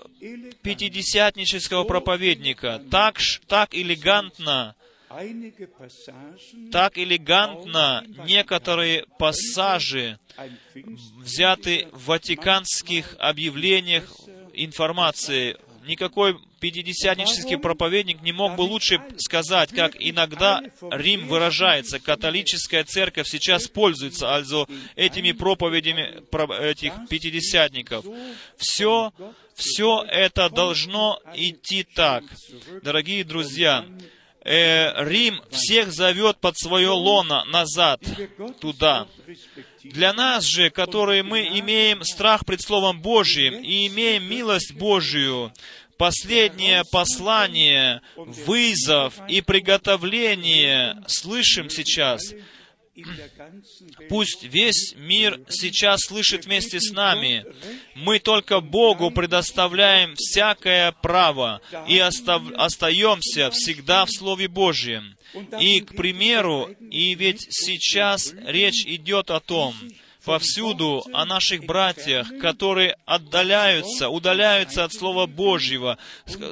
[0.62, 2.82] пятидесятнического проповедника.
[2.90, 4.74] Так, так элегантно,
[6.70, 10.18] так элегантно некоторые пассажи
[11.18, 14.04] взяты в ватиканских объявлениях
[14.54, 15.56] информации.
[15.86, 21.98] Никакой пятидесятнический проповедник не мог бы лучше сказать, как иногда Рим выражается.
[21.98, 26.22] Католическая церковь сейчас пользуется also этими проповедями
[26.62, 28.06] этих пятидесятников.
[28.56, 29.12] Все,
[29.56, 32.22] все это должно идти так.
[32.82, 33.84] Дорогие друзья,
[34.44, 38.00] э, Рим всех зовет под свое лоно назад,
[38.60, 39.08] туда.
[39.82, 45.52] Для нас же, которые мы имеем страх пред Словом Божьим и имеем милость Божию,
[46.02, 52.34] последнее послание, вызов и приготовление слышим сейчас.
[54.08, 57.44] Пусть весь мир сейчас слышит вместе с нами.
[57.94, 65.16] Мы только Богу предоставляем всякое право и остав, остаемся всегда в Слове Божьем.
[65.60, 69.76] И, к примеру, и ведь сейчас речь идет о том,
[70.24, 75.98] повсюду о наших братьях, которые отдаляются, удаляются от Слова Божьего,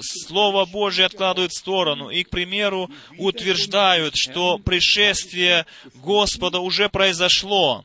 [0.01, 7.85] Слово Божье откладывают в сторону и, к примеру, утверждают, что пришествие Господа уже произошло.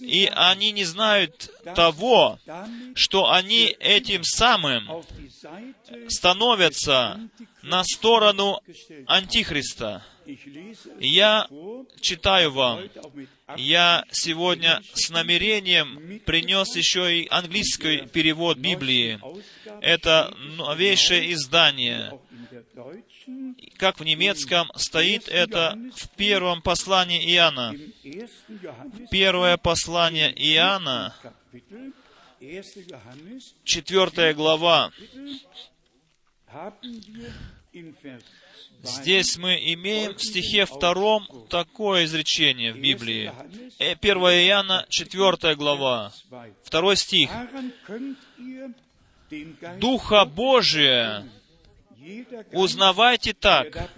[0.00, 2.38] И они не знают того,
[2.94, 5.04] что они этим самым
[6.08, 7.20] становятся
[7.62, 8.60] на сторону
[9.06, 10.04] Антихриста.
[10.98, 11.48] Я
[12.00, 12.80] читаю вам.
[13.56, 19.20] Я сегодня с намерением принес еще и английский перевод Библии.
[19.80, 22.18] Это новейшее издание.
[23.76, 27.74] Как в немецком стоит это в первом послании Иоанна.
[29.10, 31.14] Первое послание Иоанна,
[33.64, 34.92] четвертая глава,
[38.82, 43.32] Здесь мы имеем в стихе втором такое изречение в Библии.
[43.78, 46.12] 1 э, Иоанна, 4 глава,
[46.70, 47.30] 2 стих.
[49.78, 51.26] «Духа Божия
[52.52, 53.90] Узнавайте так,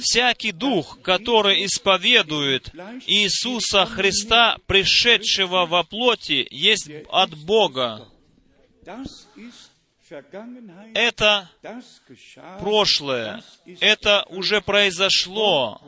[0.00, 2.70] всякий дух, который исповедует
[3.06, 8.06] Иисуса Христа, пришедшего во плоти, есть от Бога.
[10.94, 11.50] Это
[12.60, 13.42] прошлое,
[13.80, 15.80] это уже произошло.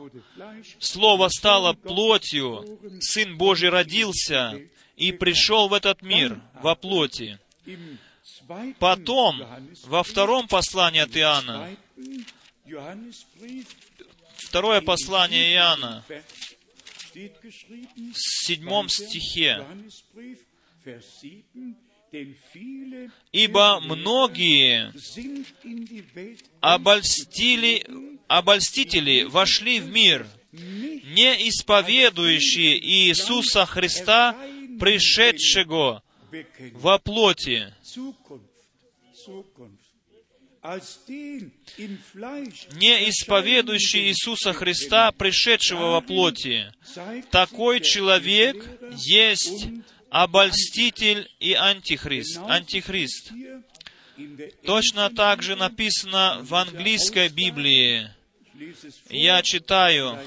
[0.79, 4.61] Слово стало плотью, Сын Божий родился
[4.95, 7.39] и пришел в этот мир во плоти.
[8.79, 9.41] Потом,
[9.85, 11.75] во втором послании от Иоанна,
[14.35, 16.03] второе послание Иоанна,
[17.13, 19.65] в седьмом стихе,
[23.31, 24.91] Ибо многие
[26.59, 27.85] обольстили,
[28.27, 34.35] обольстители вошли в мир, не исповедующие Иисуса Христа,
[34.79, 36.03] пришедшего
[36.73, 37.73] во плоти,
[42.73, 46.71] не исповедующий Иисуса Христа, пришедшего во плоти.
[47.31, 48.63] Такой человек
[48.97, 49.67] есть
[50.11, 52.37] обольститель и антихрист.
[52.37, 53.31] антихрист.
[54.65, 58.07] Точно так же написано в английской Библии.
[59.09, 60.19] Я читаю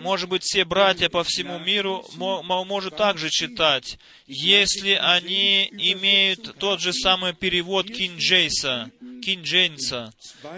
[0.00, 6.92] может быть, все братья по всему миру могут также читать, если они имеют тот же
[6.92, 8.90] самый перевод Кинджейса,
[9.22, 10.12] Кинджейнса.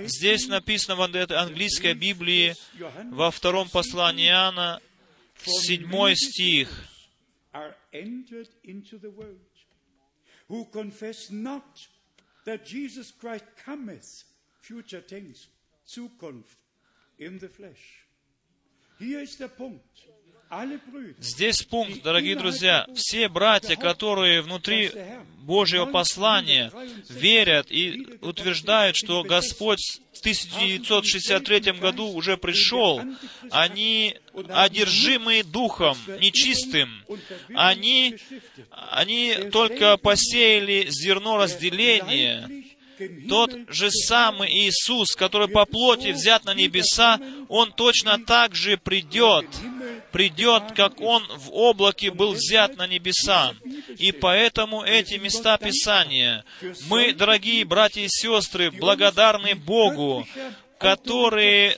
[0.06, 2.54] Здесь написано в английской Библии,
[3.10, 4.80] во втором послании Иоанна,
[5.44, 6.88] седьмой стих.
[7.93, 9.36] entered into the world,
[10.49, 11.86] who confess not
[12.45, 14.24] that Jesus Christ cometh,
[14.61, 15.49] future tense,
[15.86, 16.57] Zukunft,
[17.18, 18.05] in the flesh.
[18.99, 19.80] Here is the point.
[21.18, 22.86] Здесь пункт, дорогие друзья.
[22.94, 24.90] Все братья, которые внутри
[25.38, 26.70] Божьего послания
[27.09, 29.80] верят и утверждают, что Господь
[30.12, 33.00] в 1963 году уже пришел,
[33.50, 34.14] они
[34.50, 37.03] одержимые духом, нечистым.
[37.55, 38.18] Они,
[38.70, 42.46] они только посеяли зерно разделения,
[43.28, 49.46] тот же самый Иисус, который по плоти взят на небеса, Он точно так же придет,
[50.12, 53.54] придет, как Он в облаке был взят на небеса.
[53.98, 56.44] И поэтому эти места Писания,
[56.88, 60.26] мы, дорогие братья и сестры, благодарны Богу,
[60.78, 61.76] которые,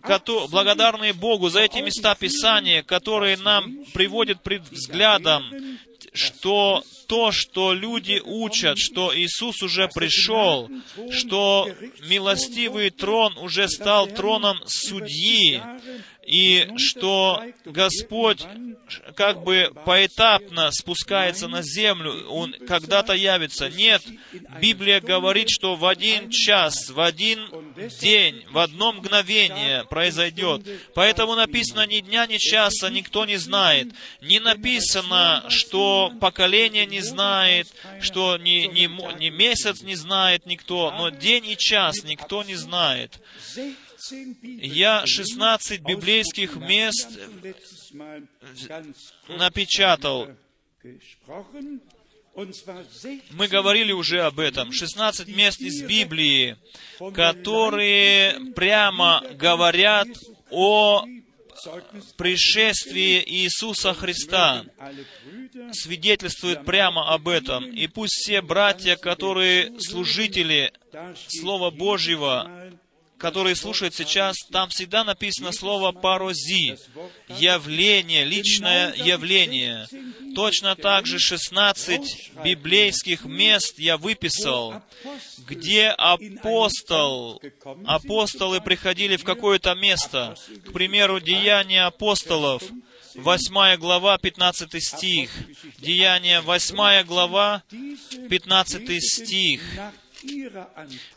[0.00, 5.44] которые благодарны Богу за эти места Писания, которые нам приводят пред взглядом
[6.16, 10.68] что то, что люди учат, что Иисус уже пришел,
[11.10, 11.68] что
[12.08, 15.62] милостивый трон уже стал троном судьи,
[16.26, 18.44] и что Господь
[19.14, 23.68] как бы поэтапно спускается на землю, Он когда-то явится.
[23.68, 24.02] Нет,
[24.60, 27.48] Библия говорит, что в один час, в один
[28.00, 30.62] день, в одно мгновение произойдет.
[30.94, 33.92] Поэтому написано ни дня, ни часа никто не знает.
[34.20, 37.68] Не написано, что поколение не знает,
[38.00, 38.88] что ни, ни,
[39.20, 43.20] ни месяц не знает никто, но день и час никто не знает.
[44.42, 47.18] Я 16 библейских мест
[49.28, 50.28] напечатал.
[53.30, 54.72] Мы говорили уже об этом.
[54.72, 56.56] 16 мест из Библии,
[57.14, 60.08] которые прямо говорят
[60.50, 61.06] о
[62.16, 64.64] пришествии Иисуса Христа
[65.72, 67.64] свидетельствует прямо об этом.
[67.70, 70.72] И пусть все братья, которые служители
[71.28, 72.55] Слова Божьего,
[73.18, 76.76] которые слушают сейчас, там всегда написано слово «парози»,
[77.28, 79.86] явление, личное явление.
[80.34, 84.82] Точно так же 16 библейских мест я выписал,
[85.48, 87.40] где апостол,
[87.86, 90.34] апостолы приходили в какое-то место.
[90.66, 92.62] К примеру, Деяния апостолов,
[93.14, 95.30] 8 глава, 15 стих.
[95.78, 97.62] Деяния, 8 глава,
[98.28, 99.62] 15 стих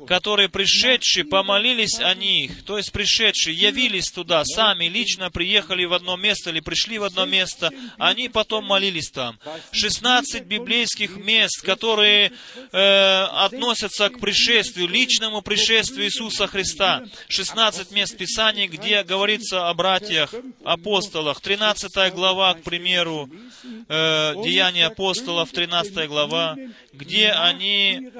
[0.07, 6.17] которые пришедшие помолились о них, то есть пришедшие явились туда, сами лично приехали в одно
[6.17, 9.39] место или пришли в одно место, они потом молились там.
[9.71, 12.31] 16 библейских мест, которые
[12.71, 17.03] э, относятся к пришествию, личному пришествию Иисуса Христа.
[17.27, 20.33] 16 мест Писания, где говорится о братьях,
[20.63, 21.41] апостолах.
[21.41, 23.29] 13 глава, к примеру,
[23.87, 26.55] э, Деяния апостолов, 13 глава,
[26.93, 28.11] где они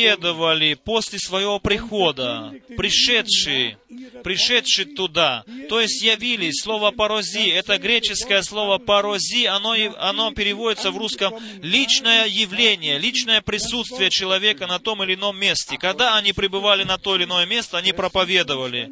[0.00, 3.78] проповедовали после своего прихода, пришедшие,
[4.22, 5.44] пришедшие туда.
[5.68, 6.62] То есть явились.
[6.62, 14.10] Слово «парози»— это греческое слово «парози», оно, оно переводится в русском «личное явление», личное присутствие
[14.10, 15.76] человека на том или ином месте.
[15.78, 18.90] Когда они пребывали на то или иное место, они проповедовали.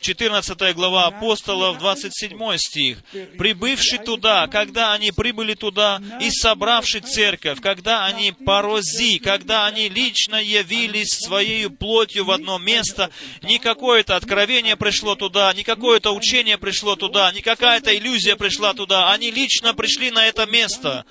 [0.00, 2.98] 14 глава апостолов, 27 стих.
[3.36, 10.36] «Прибывший туда, когда они прибыли туда, и собравший церковь, когда они парози, когда они лично
[10.48, 13.10] явились своей плотью в одно место,
[13.42, 19.12] не какое-то откровение пришло туда, не какое-то учение пришло туда, не какая-то иллюзия пришла туда.
[19.12, 21.04] Они лично пришли на это место.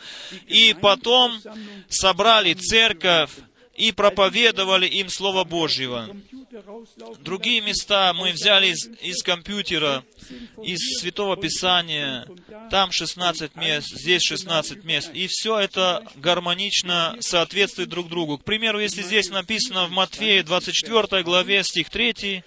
[0.47, 1.39] И потом
[1.89, 3.31] собрали церковь
[3.77, 6.09] и проповедовали им Слово Божьего.
[7.19, 10.03] Другие места мы взяли из, из компьютера,
[10.63, 12.27] из Святого Писания.
[12.71, 15.11] Там 16 мест, здесь 16 мест.
[15.13, 18.39] И все это гармонично соответствует друг другу.
[18.39, 22.43] К примеру, если здесь написано в Матфея 24 главе, стих 3,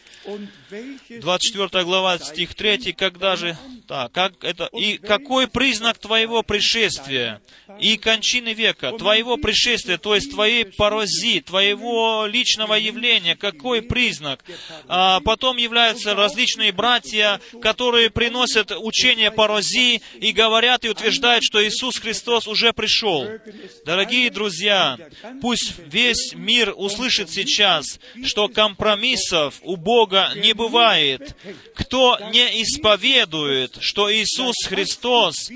[0.70, 3.56] 24 глава, стих 3, когда же,
[3.88, 7.40] так, как это, и какой признак твоего пришествия
[7.80, 14.44] и кончины века, твоего пришествия, то есть твоей порози, твоего личного явления, какой признак?
[14.86, 21.98] А потом являются различные братья, которые приносят учение порози и говорят и утверждают, что Иисус
[21.98, 23.26] Христос уже пришел.
[23.84, 24.98] Дорогие друзья,
[25.40, 31.34] пусть весь мир услышит сейчас, что компромиссов у Бога не бывает.
[31.74, 35.50] Кто не исповедует, что Иисус Христос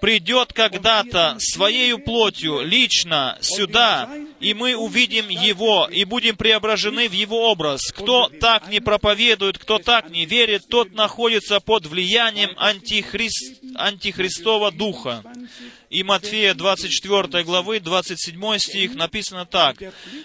[0.00, 4.08] придет когда-то своей плотью лично сюда,
[4.38, 7.90] и мы увидим Его, и будем преображены в Его образ.
[7.90, 15.24] Кто так не проповедует, кто так не верит, тот находится под влиянием антихрист, антихристова духа.
[15.90, 19.76] И Матфея 24 главы, 27 стих написано так.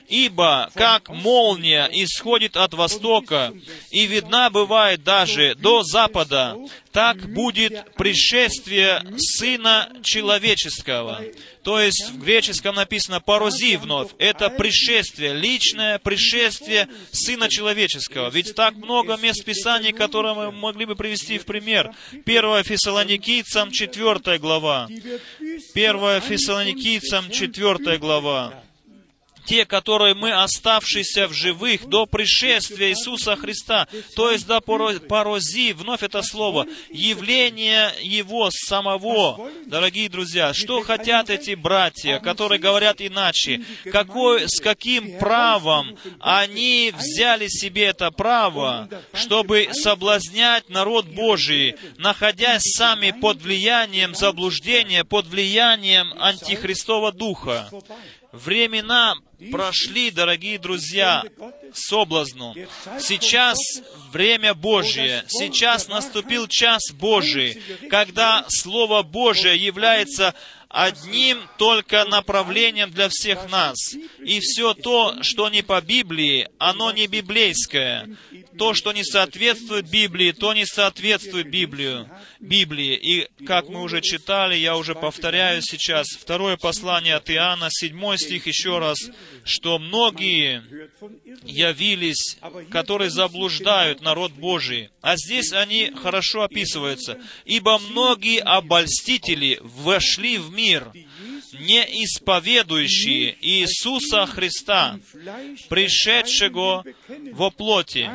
[0.08, 3.52] «Ибо, как молния исходит от востока,
[3.90, 6.56] и видна бывает даже до запада,
[6.96, 11.22] так будет пришествие Сына Человеческого».
[11.62, 14.12] То есть в греческом написано «парози» вновь.
[14.18, 18.30] Это пришествие, личное пришествие Сына Человеческого.
[18.30, 21.92] Ведь так много мест Писаний, которые мы могли бы привести в пример.
[22.26, 24.88] 1 Фессалоникийцам 4 глава.
[25.74, 28.65] 1 Фессалоникийцам 4 глава
[29.46, 36.04] те, которые мы, оставшиеся в живых до пришествия Иисуса Христа, то есть до порози, вновь
[36.04, 39.52] это слово, явление Его самого.
[39.66, 43.64] Дорогие друзья, что хотят эти братья, которые говорят иначе?
[43.92, 53.12] Какой, с каким правом они взяли себе это право, чтобы соблазнять народ Божий, находясь сами
[53.12, 57.70] под влиянием заблуждения, под влиянием антихристова духа?
[58.44, 59.16] Времена
[59.52, 61.24] прошли, дорогие друзья,
[61.74, 62.54] соблазну.
[63.00, 63.58] Сейчас
[64.12, 70.34] время Божье, сейчас наступил час Божий, когда Слово Божие является
[70.68, 73.78] одним только направлением для всех нас.
[74.20, 78.10] И все то, что не по Библии, оно не библейское.
[78.58, 82.96] То, что не соответствует Библии, то не соответствует Библию, Библии.
[82.96, 88.48] И, как мы уже читали, я уже повторяю сейчас, второе послание от Иоанна, седьмой стих
[88.48, 88.98] еще раз,
[89.44, 90.64] что многие
[91.44, 92.38] явились,
[92.72, 94.90] которые заблуждают народ Божий.
[95.02, 97.20] А здесь они хорошо описываются.
[97.46, 100.92] «Ибо многие обольстители вошли в мир,
[101.60, 105.00] не исповедующие Иисуса Христа,
[105.70, 106.84] пришедшего
[107.34, 108.10] во плоти.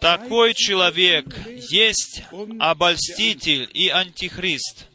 [0.00, 1.26] Такой человек
[1.70, 2.22] есть
[2.58, 4.88] обольститель и антихрист.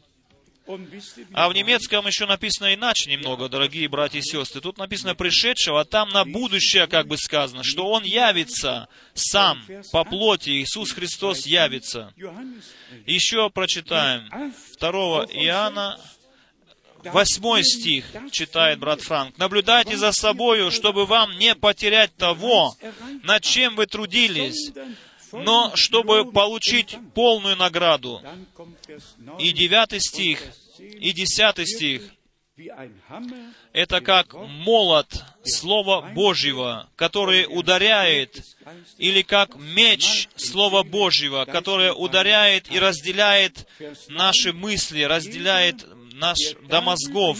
[1.34, 4.61] А в немецком еще написано иначе немного, дорогие братья и сестры.
[4.61, 9.61] Тут написано «пришедшего», а там на будущее как бы сказано, что Он явится сам
[9.91, 12.13] по плоти, Иисус Христос явится.
[13.05, 14.30] Еще прочитаем
[14.80, 15.99] 2 Иоанна,
[17.06, 19.38] Восьмой стих читает брат Франк.
[19.38, 22.76] «Наблюдайте за собою, чтобы вам не потерять того,
[23.24, 24.72] над чем вы трудились,
[25.32, 28.22] но чтобы получить полную награду».
[29.39, 30.41] И девятый стих,
[30.78, 32.01] и десятый стих.
[33.74, 35.08] Это как молот
[35.43, 38.43] Слова Божьего, который ударяет,
[38.99, 43.68] или как меч Слова Божьего, который ударяет и разделяет
[44.08, 45.84] наши мысли, разделяет
[46.14, 46.38] наш,
[46.70, 47.38] до мозгов.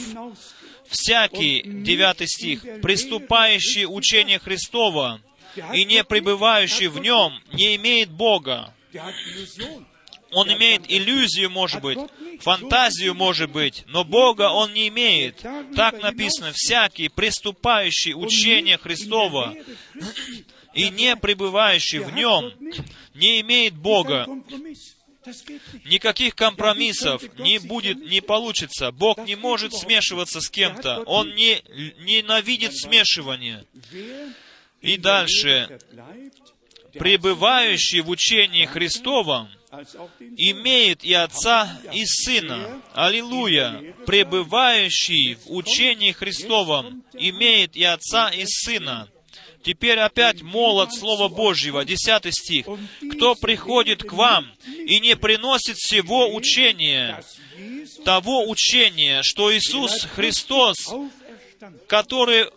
[0.88, 5.21] Всякий, девятый стих, приступающий учение Христова
[5.74, 8.74] и не пребывающий в нем, не имеет Бога.
[10.32, 11.99] Он имеет иллюзию, может быть,
[12.41, 15.43] фантазию, может быть, но Бога он не имеет.
[15.76, 19.55] Так написано, всякий, приступающий учение Христова
[20.74, 22.51] и не пребывающий в нем
[23.13, 24.28] не имеет Бога.
[25.86, 28.91] Никаких компромиссов не будет, не получится.
[28.91, 31.01] Бог не может смешиваться с кем-то.
[31.01, 31.61] Он не
[31.99, 33.65] ненавидит смешивание.
[34.82, 35.80] И дальше.
[36.93, 39.49] Пребывающий в учении Христовом
[40.38, 42.82] имеет и Отца, и Сына.
[42.93, 43.95] Аллилуйя!
[44.05, 49.09] Пребывающий в учении Христовом имеет и Отца, и Сына.
[49.64, 52.66] Теперь опять молот Слова Божьего, 10 стих.
[53.14, 57.24] «Кто приходит к вам и не приносит всего учения,
[58.03, 60.93] того учения, что Иисус Христос,
[61.88, 62.47] который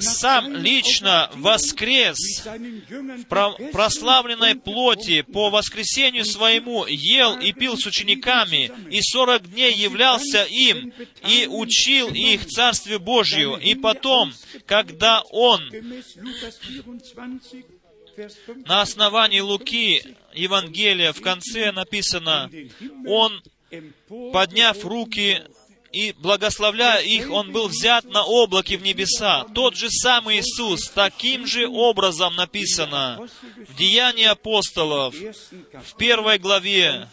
[0.00, 9.00] сам лично воскрес в прославленной плоти по воскресению своему, ел и пил с учениками, и
[9.02, 10.92] сорок дней являлся им,
[11.26, 13.56] и учил их Царстве Божию.
[13.56, 14.32] И потом,
[14.66, 15.62] когда Он
[18.64, 20.02] на основании Луки
[20.34, 22.50] Евангелия в конце написано,
[23.06, 23.42] Он,
[24.32, 25.42] подняв руки
[25.92, 29.44] и благословляя их, Он был взят на облаке в небеса.
[29.54, 33.28] Тот же самый Иисус, таким же образом написано
[33.68, 37.08] в Деянии апостолов, в первой главе,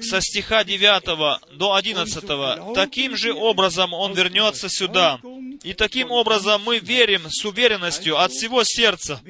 [0.00, 5.20] со стиха 9 до 11, таким же образом Он вернется сюда.
[5.62, 9.20] И таким образом мы верим с уверенностью от всего сердца,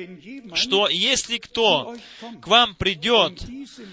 [0.55, 1.95] что если кто
[2.41, 3.43] к вам придет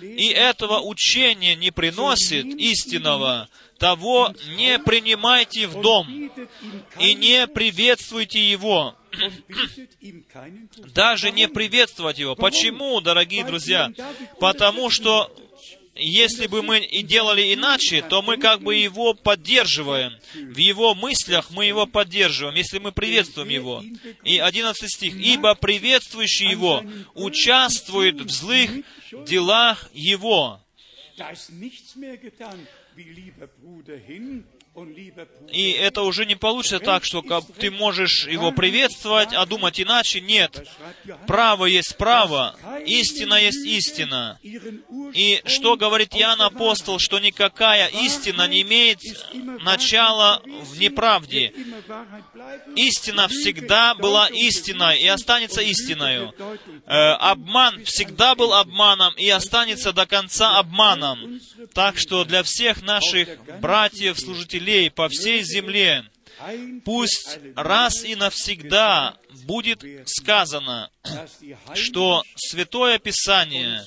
[0.02, 3.48] и этого учения не приносит истинного,
[3.82, 6.32] того не принимайте в дом
[7.00, 8.96] и не приветствуйте его.
[10.94, 12.36] Даже не приветствовать его.
[12.36, 13.92] Почему, дорогие друзья?
[14.40, 15.36] Потому что
[15.96, 20.14] если бы мы и делали иначе, то мы как бы его поддерживаем.
[20.36, 23.84] В его мыслях мы его поддерживаем, если мы приветствуем его.
[24.24, 25.16] И 11 стих.
[25.16, 26.84] «Ибо приветствующий его
[27.16, 28.70] участвует в злых
[29.26, 30.62] делах его».
[33.06, 34.44] wie lieber Bruder hin.
[35.52, 37.22] И это уже не получится так, что
[37.60, 40.22] ты можешь его приветствовать, а думать иначе.
[40.22, 40.66] Нет.
[41.28, 42.56] Право есть право,
[42.86, 44.40] истина есть истина.
[45.14, 49.00] И что говорит Иоанн Апостол, что никакая истина не имеет
[49.62, 51.54] начала в неправде.
[52.78, 56.34] Истина всегда была истиной и останется истиною.
[56.86, 61.42] Э, обман всегда был обманом и останется до конца обманом.
[61.74, 63.28] Так что для всех наших
[63.60, 66.06] братьев, служителей по всей земле,
[66.86, 70.90] пусть раз и навсегда будет сказано,
[71.74, 73.84] что Святое Писание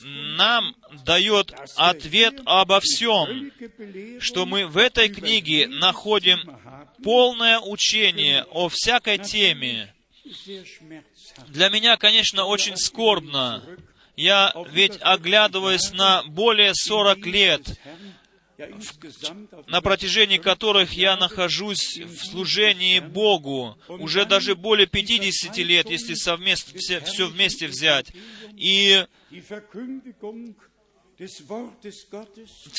[0.00, 0.74] нам
[1.04, 3.52] дает ответ обо всем,
[4.20, 6.58] что мы в этой книге находим
[7.02, 9.94] полное учение о всякой теме.
[11.48, 13.62] Для меня, конечно, очень скорбно,
[14.16, 17.80] я ведь оглядываясь на более 40 лет,
[19.66, 26.78] на протяжении которых я нахожусь в служении Богу, уже даже более 50 лет, если совместно,
[26.78, 28.12] все, все вместе взять.
[28.56, 29.04] И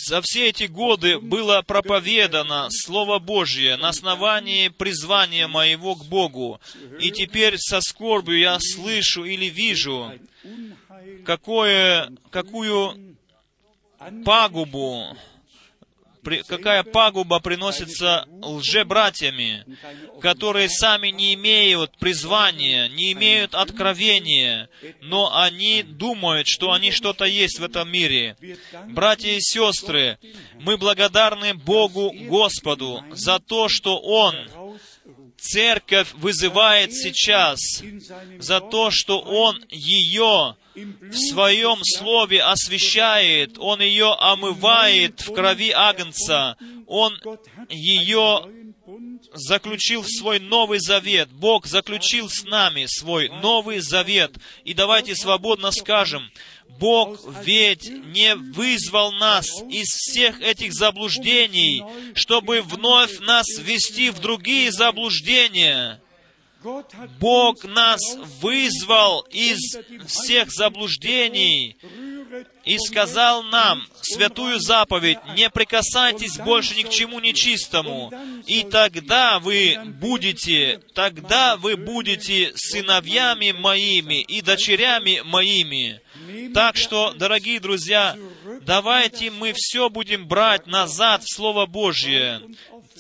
[0.08, 6.60] за все эти годы было проповедано Слово Божье на основании призвания моего к Богу.
[7.00, 10.12] И теперь со скорбью я слышу или вижу,
[11.26, 13.16] какое, какую
[14.26, 15.16] пагубу,
[16.48, 19.66] какая пагуба приносится лжебратьями,
[20.22, 24.70] которые сами не имеют призвания, не имеют откровения,
[25.02, 28.36] но они думают, что они что-то есть в этом мире.
[28.88, 30.18] Братья и сестры,
[30.60, 34.36] мы благодарны Богу Господу за то, что Он
[35.38, 37.60] церковь вызывает сейчас
[38.40, 46.58] за то, что Он ее в Своем Слове освящает, Он ее омывает в крови Агнца,
[46.88, 47.20] Он
[47.70, 48.50] ее
[49.34, 51.30] заключил в свой новый завет.
[51.32, 54.36] Бог заключил с нами свой новый завет.
[54.64, 56.30] И давайте свободно скажем,
[56.80, 61.84] Бог ведь не вызвал нас из всех этих заблуждений,
[62.16, 66.02] чтобы вновь нас ввести в другие заблуждения.
[67.20, 68.00] Бог нас
[68.42, 71.76] вызвал из всех заблуждений
[72.66, 78.12] и сказал нам святую заповедь, не прикасайтесь больше ни к чему нечистому,
[78.46, 86.02] и тогда вы будете, тогда вы будете сыновьями моими и дочерями моими.
[86.54, 88.16] Так что, дорогие друзья,
[88.62, 92.42] давайте мы все будем брать назад в Слово Божье.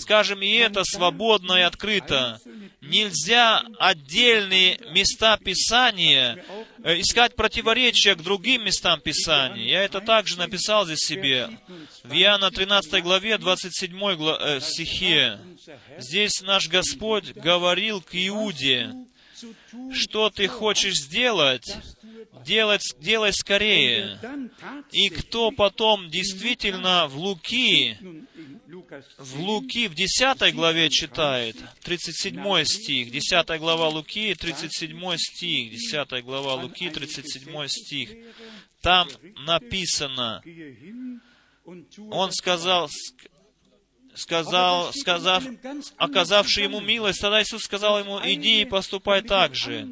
[0.03, 2.37] Скажем и это свободно и открыто.
[2.81, 6.43] Нельзя отдельные места Писания
[6.83, 9.63] э, искать противоречия к другим местам Писания.
[9.63, 11.57] Я это также написал здесь себе.
[12.03, 15.39] В Иоанна 13 главе, 27 э, стихе.
[15.97, 18.91] Здесь наш Господь говорил к Иуде,
[19.93, 21.77] что ты хочешь сделать,
[22.45, 24.19] делать, делай скорее.
[24.91, 27.97] И кто потом действительно в Луки
[29.17, 36.55] в Луки, в 10 главе читает, 37 стих, 10 глава Луки, 37 стих, 10 глава
[36.55, 38.09] Луки, 37 стих.
[38.81, 39.07] Там
[39.45, 40.41] написано,
[42.11, 42.89] он сказал,
[44.15, 45.43] сказал, сказав,
[45.97, 49.87] оказавший ему милость, тогда Иисус сказал ему, иди и поступай так же.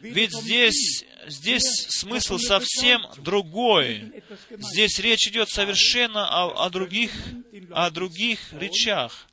[0.00, 4.22] Ведь здесь, здесь смысл совсем другой.
[4.50, 7.12] Здесь речь идет совершенно о, о других,
[7.70, 9.26] о других речах,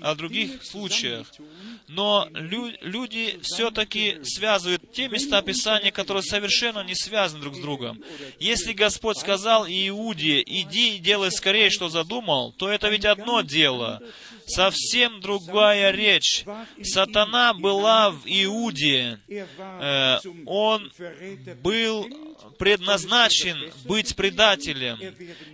[0.00, 1.26] о других случаях.
[1.88, 8.02] Но лю, люди все-таки связывают те места Писания, которые совершенно не связаны друг с другом.
[8.38, 14.00] Если Господь сказал Иуде, иди и делай скорее, что задумал, то это ведь одно дело
[14.46, 16.44] совсем другая речь.
[16.82, 19.20] Сатана была в Иуде.
[19.28, 20.92] Э, он
[21.62, 22.06] был
[22.58, 24.98] предназначен быть предателем.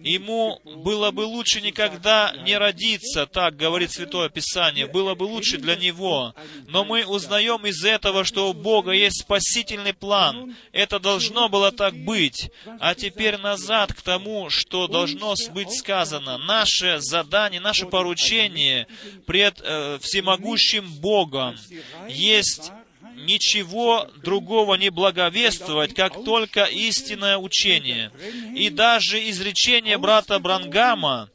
[0.03, 4.87] Ему было бы лучше никогда не родиться, так говорит Святое Писание.
[4.87, 6.35] Было бы лучше для него.
[6.69, 10.57] Но мы узнаем из этого, что у Бога есть спасительный план.
[10.73, 12.51] Это должно было так быть.
[12.79, 16.39] А теперь назад к тому, что должно быть сказано.
[16.39, 18.87] Наше задание, наше поручение
[19.27, 21.57] пред э, всемогущим Богом
[22.09, 22.73] есть
[23.25, 28.11] ничего другого не благовествовать, как только истинное учение.
[28.55, 31.31] И даже изречение брата Брангама,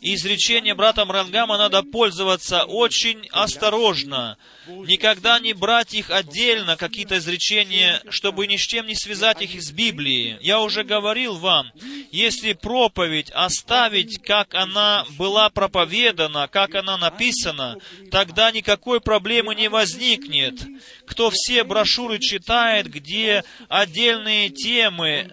[0.00, 8.46] изречение брата Брангама надо пользоваться очень осторожно, Никогда не брать их отдельно, какие-то изречения, чтобы
[8.46, 10.38] ни с чем не связать их из Библии.
[10.40, 11.70] Я уже говорил вам,
[12.10, 17.76] если проповедь оставить, как она была проповедана, как она написана,
[18.10, 20.60] тогда никакой проблемы не возникнет.
[21.06, 25.30] Кто все брошюры читает, где отдельные темы,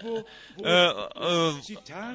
[0.60, 1.52] Э, э,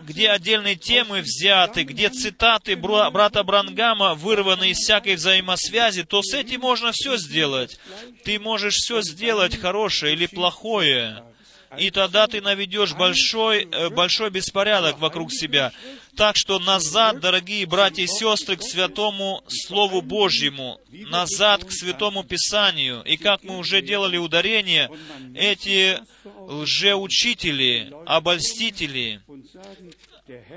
[0.05, 6.61] где отдельные темы взяты, где цитаты брата Брангама вырваны из всякой взаимосвязи, то с этим
[6.61, 7.79] можно все сделать.
[8.25, 11.23] Ты можешь все сделать, хорошее или плохое
[11.79, 15.73] и тогда ты наведешь большой, э, большой беспорядок вокруг себя.
[16.17, 23.03] Так что назад, дорогие братья и сестры, к святому Слову Божьему, назад к Святому Писанию.
[23.05, 24.91] И как мы уже делали ударение,
[25.35, 29.23] эти лжеучители, обольстители,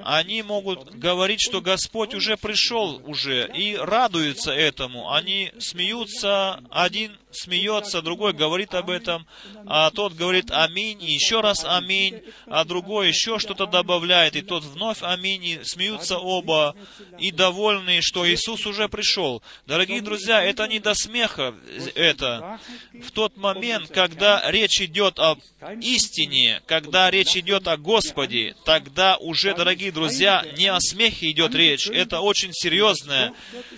[0.04, 5.12] они могут говорить, что Господь уже пришел уже, и радуются этому.
[5.12, 9.28] Они смеются, один смеется, другой говорит об этом,
[9.66, 14.64] а тот говорит «Аминь», и еще раз «Аминь», а другой еще что-то добавляет, и тот
[14.64, 16.76] вновь «Аминь», и смеются оба,
[17.20, 19.42] и довольны, что Иисус уже пришел.
[19.66, 21.56] Дорогие друзья, это не до смеха,
[21.96, 22.60] это.
[22.94, 25.40] В тот момент, когда речь идет об
[25.82, 31.88] истине, когда речь идет о Господе, тогда уже, дорогие друзья, не о смехе идет речь,
[31.88, 33.34] это очень серьезное,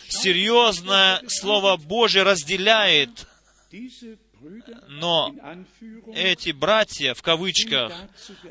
[0.08, 3.28] серьезное Слово Божье разделяет
[4.88, 5.34] но
[6.14, 7.94] эти братья, в кавычках,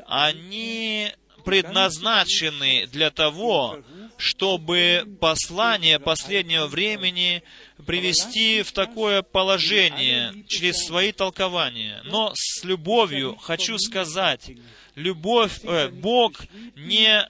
[0.05, 1.11] они
[1.45, 3.81] предназначены для того,
[4.17, 7.41] чтобы послание последнего времени
[7.85, 12.01] привести в такое положение через свои толкования.
[12.03, 14.51] Но с любовью хочу сказать,
[14.95, 16.33] любовь, э, Бог
[16.75, 17.25] не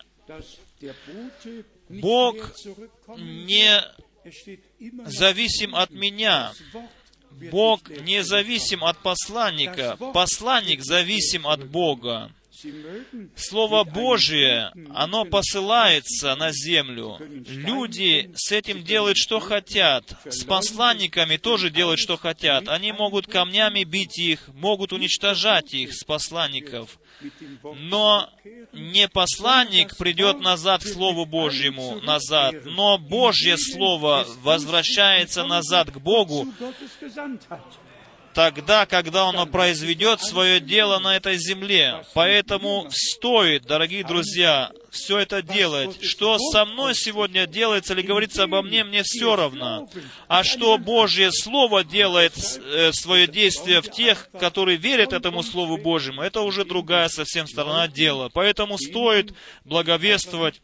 [1.90, 2.36] Бог
[3.18, 3.82] не
[5.06, 6.52] зависим от меня.
[7.52, 12.32] Бог не зависим от посланника, посланник зависим от Бога.
[13.36, 17.18] Слово Божие, оно посылается на землю.
[17.20, 20.16] Люди с этим делают, что хотят.
[20.26, 22.68] С посланниками тоже делают, что хотят.
[22.68, 26.98] Они могут камнями бить их, могут уничтожать их с посланников.
[27.64, 28.30] Но
[28.74, 36.48] не посланник придет назад к Слову Божьему, назад, но Божье Слово возвращается назад к Богу,
[38.38, 42.06] тогда, когда оно произведет свое дело на этой земле.
[42.14, 45.98] Поэтому стоит, дорогие друзья, все это делать.
[46.04, 49.90] Что со мной сегодня делается или говорится обо мне, мне все равно.
[50.28, 56.22] А что Божье Слово делает э, свое действие в тех, которые верят этому Слову Божьему,
[56.22, 58.30] это уже другая совсем сторона дела.
[58.32, 59.34] Поэтому стоит
[59.66, 60.62] благовествовать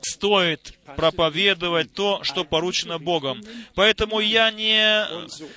[0.00, 3.42] стоит проповедовать то, что поручено Богом.
[3.74, 5.04] Поэтому я не,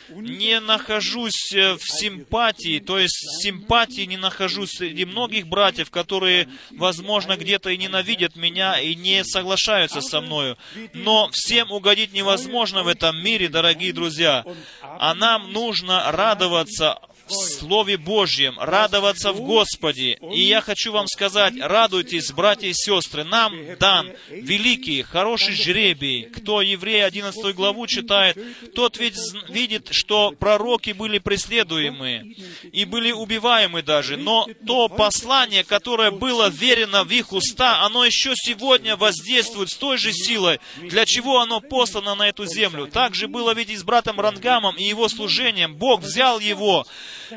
[0.10, 7.70] не нахожусь в симпатии, то есть симпатии не нахожусь среди многих братьев, которые, возможно, где-то
[7.70, 10.58] и ненавидят меня и не соглашаются со мною.
[10.94, 14.44] Но всем угодить невозможно в этом мире, дорогие друзья.
[14.82, 17.00] А нам нужно радоваться
[17.32, 20.18] Слове Божьем, радоваться в Господе.
[20.34, 26.24] И я хочу вам сказать, радуйтесь, братья и сестры, нам дан великий, хороший жребий.
[26.24, 28.38] Кто Еврея 11 главу читает,
[28.76, 29.18] тот ведь
[29.50, 32.36] видит, что пророки были преследуемы
[32.72, 34.18] и были убиваемы даже.
[34.18, 39.98] Но то послание, которое было верено в их уста, оно еще сегодня воздействует с той
[39.98, 42.88] же силой, для чего оно послано на эту землю.
[42.88, 45.76] Так же было ведь и с братом Рангамом и его служением.
[45.76, 46.86] Бог взял его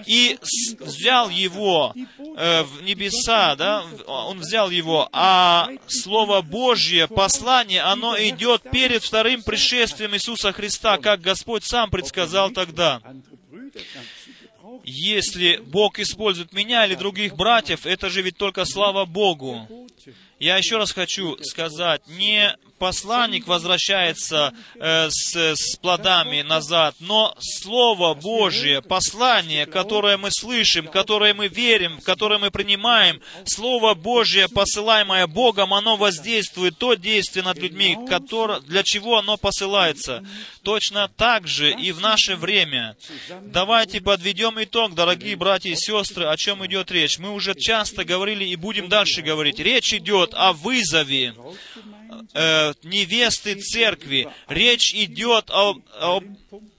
[0.07, 0.39] и
[0.81, 1.95] взял его
[2.37, 9.43] э, в небеса, да, он взял его, а Слово Божье, послание, оно идет перед вторым
[9.43, 13.01] пришествием Иисуса Христа, как Господь сам предсказал тогда.
[14.85, 19.67] Если Бог использует меня или других братьев, это же ведь только слава Богу.
[20.39, 28.15] Я еще раз хочу сказать, не посланник возвращается э, с, с плодами назад, но Слово
[28.15, 35.75] Божье, послание, которое мы слышим, которое мы верим, которое мы принимаем, Слово Божье, посылаемое Богом,
[35.75, 40.25] оно воздействует, то действие над людьми, которое, для чего оно посылается.
[40.63, 42.97] Точно так же и в наше время.
[43.43, 47.19] Давайте подведем итог, дорогие братья и сестры, о чем идет речь.
[47.19, 49.59] Мы уже часто говорили и будем дальше говорить.
[49.59, 51.35] Речь идет о вызове,
[52.35, 54.29] э, невесты церкви.
[54.49, 56.21] Речь идет о, о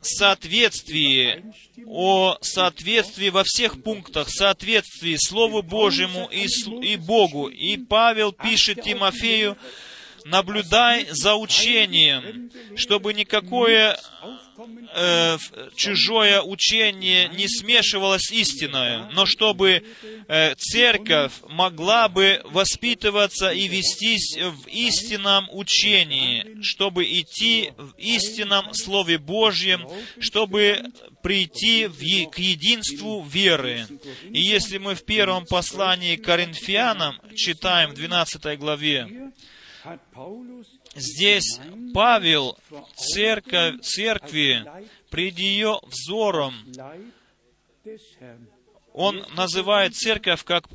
[0.02, 1.44] соответствии,
[1.86, 6.48] о соответствии во всех пунктах, соответствии Слову Божьему и,
[6.86, 7.48] и Богу.
[7.48, 9.58] И Павел пишет Тимофею,
[10.26, 13.98] наблюдай за учением, чтобы никакое
[14.93, 15.38] э,
[15.76, 19.84] чужое учение не смешивалось с истиной, но чтобы
[20.28, 29.18] э, церковь могла бы воспитываться и вестись в истинном учении, чтобы идти в истинном Слове
[29.18, 29.88] Божьем,
[30.20, 30.84] чтобы
[31.22, 33.86] прийти в, к единству веры.
[34.30, 39.32] И если мы в первом послании к Коринфянам читаем в 12 главе,
[40.96, 41.60] Здесь
[41.93, 42.58] Павел
[42.96, 44.66] церковь, церкви
[45.10, 46.54] пред ее взором,
[48.93, 50.70] он называет церковь как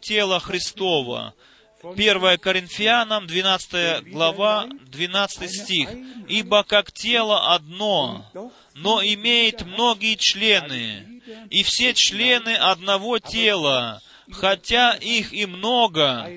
[0.00, 1.34] тело Христова.
[1.82, 5.88] 1 Коринфянам, 12 глава, 12 стих.
[6.28, 8.26] «Ибо как тело одно,
[8.74, 16.30] но имеет многие члены, и все члены одного тела, хотя их и много,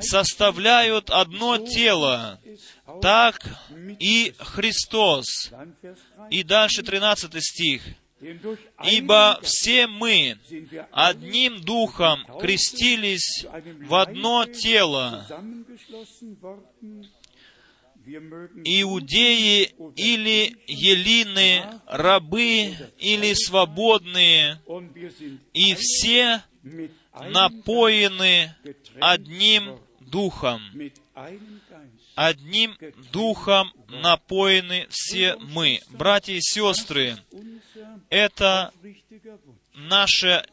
[0.00, 2.40] составляют одно тело,
[3.00, 3.40] так
[3.98, 5.50] и Христос.
[6.30, 7.82] И дальше 13 стих.
[8.84, 10.38] Ибо все мы
[10.92, 13.44] одним духом крестились
[13.80, 15.26] в одно тело,
[18.64, 24.60] иудеи или елины, рабы или свободные,
[25.52, 26.42] и все
[27.14, 28.54] напоены
[29.00, 30.60] одним духом.
[32.14, 32.76] Одним
[33.12, 35.80] духом напоены все мы.
[35.90, 37.16] Братья и сестры,
[38.10, 38.72] это
[39.74, 40.44] наше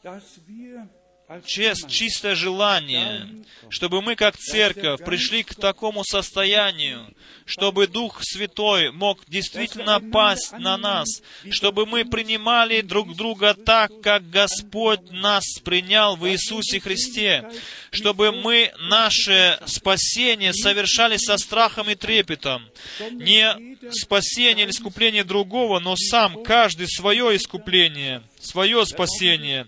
[1.46, 3.28] чистое желание,
[3.70, 7.06] чтобы мы как церковь пришли к такому состоянию,
[7.46, 11.08] чтобы Дух Святой мог действительно пасть на нас,
[11.52, 17.50] чтобы мы принимали друг друга так, как Господь нас принял в Иисусе Христе,
[17.92, 22.68] чтобы мы наше спасение совершали со страхом и трепетом.
[23.12, 29.68] Не спасение или искупление другого, но сам каждый свое искупление, свое спасение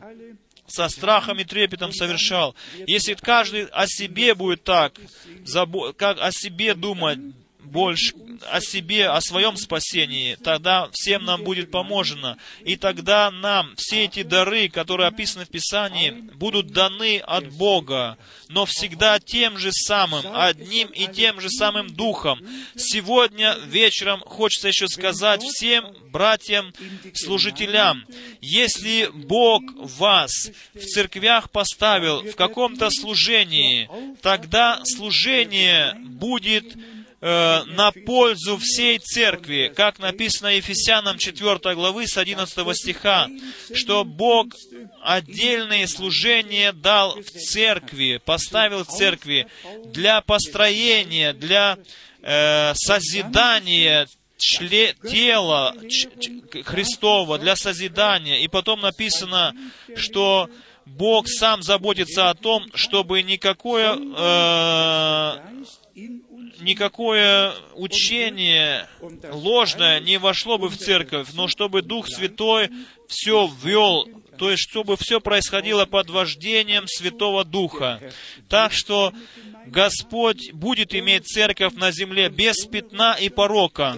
[0.72, 2.56] со страхом и трепетом совершал.
[2.88, 4.94] Если каждый о себе будет так,
[5.98, 7.20] как о себе думать,
[7.72, 8.14] больше
[8.50, 12.38] о себе, о своем спасении, тогда всем нам будет поможено.
[12.64, 18.18] И тогда нам все эти дары, которые описаны в Писании, будут даны от Бога,
[18.50, 22.40] но всегда тем же самым, одним и тем же самым Духом.
[22.76, 26.74] Сегодня вечером хочется еще сказать всем братьям,
[27.14, 28.06] служителям,
[28.42, 30.32] если Бог вас
[30.74, 33.90] в церквях поставил в каком-то служении,
[34.22, 36.76] тогда служение будет
[37.22, 43.30] э, на пользу всей церкви, как написано Ефесянам 4 главы с 11 стиха,
[43.74, 44.48] что Бог
[45.02, 49.48] отдельные служения дал в церкви, поставил в церкви
[49.86, 51.78] для построения, для
[52.22, 54.08] э, созидания
[54.42, 55.76] чле, тела
[56.66, 58.42] Христова, для созидания.
[58.42, 59.54] И потом написано,
[59.96, 60.50] что
[60.86, 65.38] Бог сам заботится о том, чтобы никакое, э,
[65.94, 68.88] никакое учение
[69.32, 72.70] ложное не вошло бы в церковь, но чтобы Дух Святой
[73.08, 78.02] все ввел, то есть чтобы все происходило под вождением Святого Духа.
[78.50, 79.14] Так что
[79.68, 83.98] Господь будет иметь церковь на земле без пятна и порока.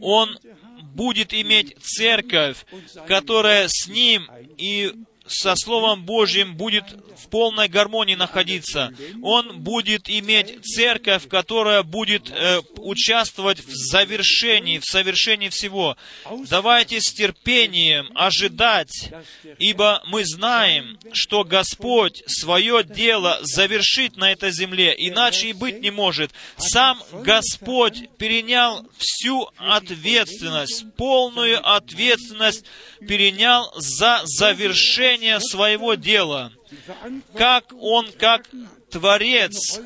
[0.00, 0.38] Он
[0.82, 2.64] будет иметь церковь,
[3.06, 4.92] которая с Ним и
[5.30, 6.84] со Словом Божьим будет
[7.16, 8.92] в полной гармонии находиться.
[9.22, 15.96] Он будет иметь церковь, которая будет э, участвовать в завершении, в совершении всего.
[16.48, 19.12] Давайте с терпением ожидать,
[19.58, 25.90] ибо мы знаем, что Господь свое дело завершит на этой земле, иначе и быть не
[25.90, 26.32] может.
[26.56, 32.64] Сам Господь перенял всю ответственность, полную ответственность
[33.06, 36.52] перенял за завершение своего дела.
[37.34, 38.48] Как Он, как
[38.90, 39.80] Творец,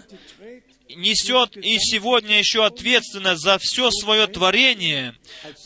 [0.88, 5.14] несет и сегодня еще ответственность за все свое творение,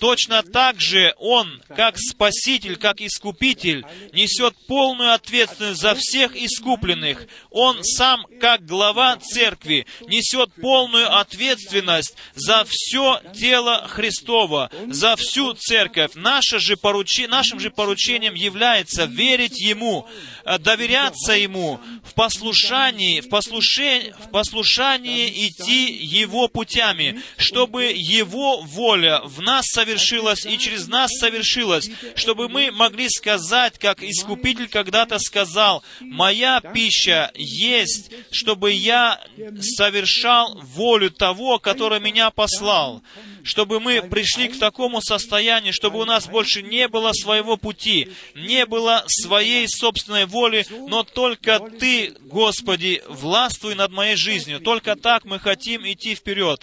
[0.00, 7.26] точно так же Он, как Спаситель, как Искупитель, несет полную ответственность за всех искупленных.
[7.50, 16.12] Он сам, как глава церкви, несет полную ответственность за все тело Христова, за всю церковь.
[16.14, 20.06] Наше же поручи, нашим же поручением является верить Ему,
[20.44, 29.20] э, доверяться Ему в послушании, в послушании, в послушании идти Его путями, чтобы Его воля
[29.24, 35.82] в нас совершилась и через нас совершилась, чтобы мы могли сказать, как Искупитель когда-то сказал,
[36.00, 39.20] «Моя пища есть, чтобы я
[39.60, 43.02] совершал волю того, который меня послал»
[43.48, 48.66] чтобы мы пришли к такому состоянию, чтобы у нас больше не было своего пути, не
[48.66, 54.60] было своей собственной воли, но только Ты, Господи, властвуй над моей жизнью.
[54.60, 56.60] Только так мы хотим идти вперед.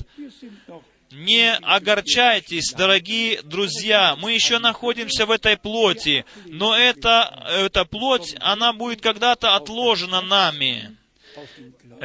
[1.12, 8.74] Не огорчайтесь, дорогие друзья, мы еще находимся в этой плоти, но эта, эта плоть, она
[8.74, 10.98] будет когда-то отложена нами.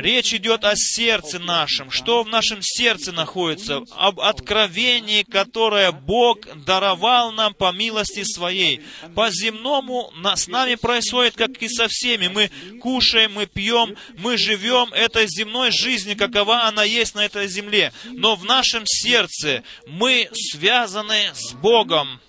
[0.01, 1.91] Речь идет о сердце нашем.
[1.91, 3.83] Что в нашем сердце находится?
[3.97, 8.81] Об откровении, которое Бог даровал нам по милости Своей.
[9.15, 12.29] По земному с нами происходит, как и со всеми.
[12.29, 17.93] Мы кушаем, мы пьем, мы живем этой земной жизнью, какова она есть на этой земле.
[18.05, 22.21] Но в нашем сердце мы связаны с Богом.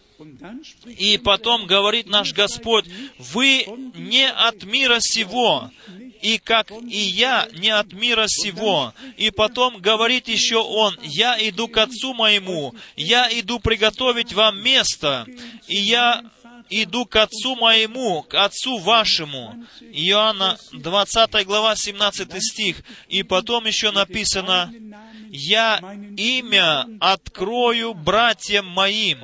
[0.86, 2.86] И потом говорит наш Господь,
[3.18, 3.66] вы
[3.96, 5.72] не от мира сего,
[6.22, 8.94] и как и я не от мира сего.
[9.18, 15.26] И потом говорит еще он, я иду к Отцу моему, я иду приготовить вам место,
[15.68, 16.24] и я
[16.70, 19.66] иду к Отцу моему, к Отцу вашему.
[19.82, 22.78] Иоанна 20 глава 17 стих.
[23.10, 24.74] И потом еще написано,
[25.30, 25.80] я
[26.18, 29.20] имя открою братьям моим.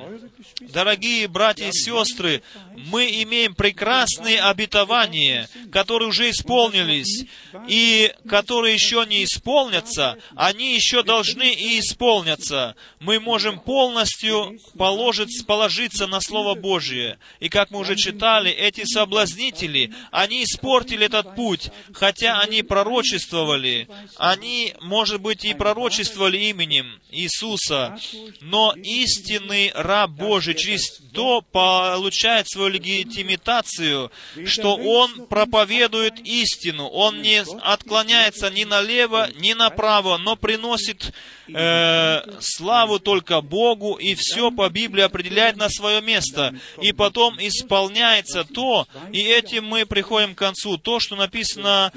[0.60, 2.42] Дорогие братья и сестры,
[2.74, 7.26] мы имеем прекрасные обетования, которые уже исполнились,
[7.68, 12.74] и которые еще не исполнятся, они еще должны и исполняться.
[12.98, 17.18] Мы можем полностью положить, положиться на Слово Божие.
[17.38, 23.88] И как мы уже читали, эти соблазнители, они испортили этот путь, хотя они пророчествовали.
[24.16, 27.96] Они, может быть, и пророчествовали именем Иисуса,
[28.40, 34.10] но истинный раб Божий через то получает свою легитимитацию,
[34.44, 41.12] что он проповедует истину, он не отклоняется ни налево, ни направо, но приносит
[41.48, 46.54] э, славу только Богу, и все по Библии определяет на свое место.
[46.80, 51.92] И потом исполняется то, и этим мы приходим к концу, то, что написано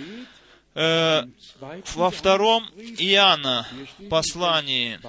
[0.73, 2.63] во втором
[2.97, 3.67] Иоанна
[4.09, 4.99] послании,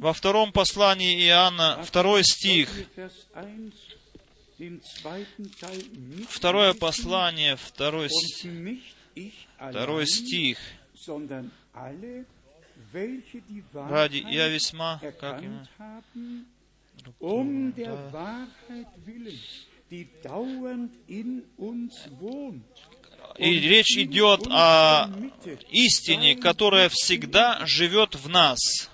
[0.00, 2.70] во втором послании Иоанна, второй стих,
[6.30, 8.08] второе послание, второй,
[9.58, 10.58] второй стих,
[13.74, 15.66] ради я весьма, как ему,
[17.20, 19.38] um der Wahrheit willen,
[19.90, 22.64] die dauernd in uns wohnt
[23.38, 25.08] и речь идет о
[25.70, 28.90] истине, которая всегда живет в нас.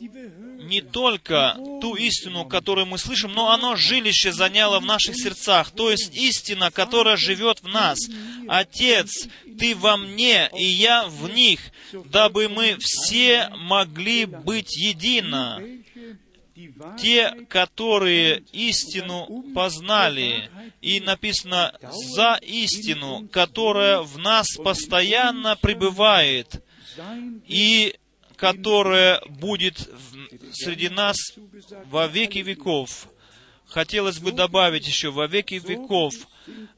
[0.00, 5.70] Не только ту истину, которую мы слышим, но оно жилище заняло в наших сердцах.
[5.72, 7.98] То есть истина, которая живет в нас.
[8.48, 11.60] Отец, Ты во мне, и я в них,
[11.92, 15.60] дабы мы все могли быть едино
[16.98, 20.50] те, которые истину познали,
[20.80, 26.62] и написано «за истину, которая в нас постоянно пребывает,
[27.46, 27.96] и
[28.36, 29.88] которая будет
[30.52, 31.16] среди нас
[31.86, 33.08] во веки веков».
[33.70, 36.14] Хотелось бы добавить еще «во веки веков»,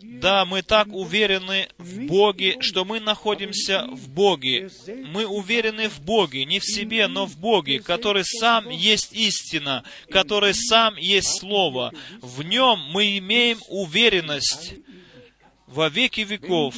[0.00, 4.70] да, мы так уверены в Боге, что мы находимся в Боге.
[5.06, 10.54] Мы уверены в Боге, не в себе, но в Боге, который сам есть истина, который
[10.54, 11.92] сам есть Слово.
[12.20, 14.74] В нем мы имеем уверенность
[15.66, 16.76] во веки веков.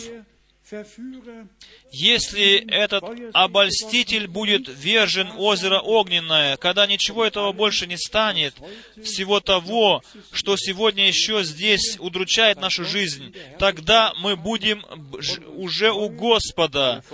[1.97, 8.55] Если этот обольститель будет вержен озеро огненное, когда ничего этого больше не станет,
[9.01, 14.85] всего того, что сегодня еще здесь удручает нашу жизнь, тогда мы будем
[15.57, 17.05] уже у Господа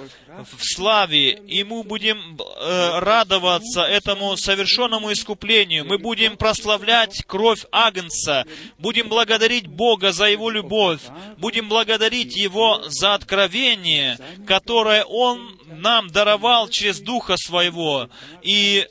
[0.50, 5.84] в славе, и мы будем э, радоваться этому совершенному искуплению.
[5.84, 8.46] Мы будем прославлять кровь Агнца,
[8.78, 11.00] будем благодарить Бога за Его любовь,
[11.36, 18.08] будем благодарить Его за откровение, которое которое Он нам даровал через Духа Своего.
[18.42, 18.86] И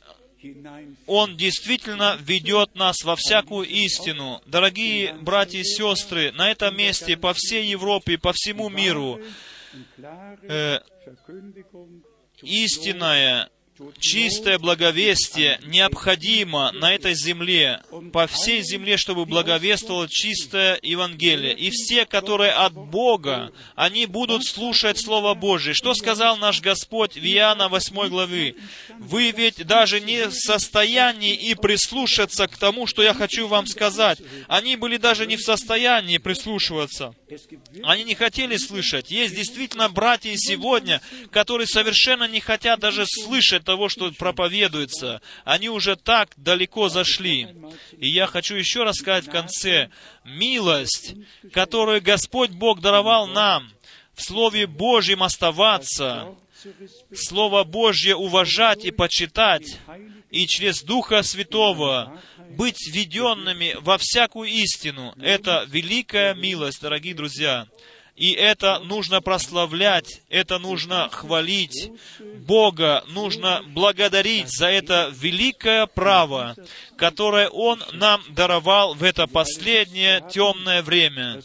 [1.07, 4.41] он действительно ведет нас во всякую истину.
[4.45, 9.21] Дорогие братья и сестры, на этом месте, по всей Европе, по всему миру,
[10.43, 10.79] э,
[12.41, 13.49] истинная
[13.99, 21.53] чистое благовестие необходимо на этой земле, по всей земле, чтобы благовествовало чистое Евангелие.
[21.53, 25.73] И все, которые от Бога, они будут слушать Слово Божие.
[25.73, 28.55] Что сказал наш Господь в Иоанна 8 главы?
[28.97, 34.19] Вы ведь даже не в состоянии и прислушаться к тому, что я хочу вам сказать.
[34.47, 37.13] Они были даже не в состоянии прислушиваться.
[37.83, 39.11] Они не хотели слышать.
[39.11, 41.01] Есть действительно братья сегодня,
[41.31, 45.21] которые совершенно не хотят даже слышать того, что проповедуется.
[45.45, 47.47] Они уже так далеко зашли.
[47.99, 49.91] И я хочу еще раз сказать в конце,
[50.25, 51.13] милость,
[51.53, 53.69] которую Господь Бог даровал нам,
[54.15, 56.33] в Слове Божьем оставаться,
[57.13, 59.77] Слово Божье уважать и почитать,
[60.31, 65.13] и через Духа Святого быть введенными во всякую истину.
[65.21, 67.67] Это великая милость, дорогие друзья.
[68.19, 71.89] И это нужно прославлять, это нужно хвалить.
[72.45, 76.53] Бога нужно благодарить за это великое право,
[76.97, 81.41] которое Он нам даровал в это последнее темное время.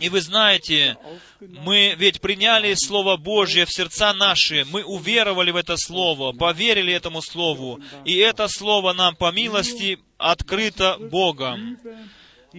[0.00, 0.96] И вы знаете,
[1.38, 7.22] мы ведь приняли Слово Божье в сердца наши, мы уверовали в это Слово, поверили этому
[7.22, 11.78] Слову, и это Слово нам по милости открыто Богом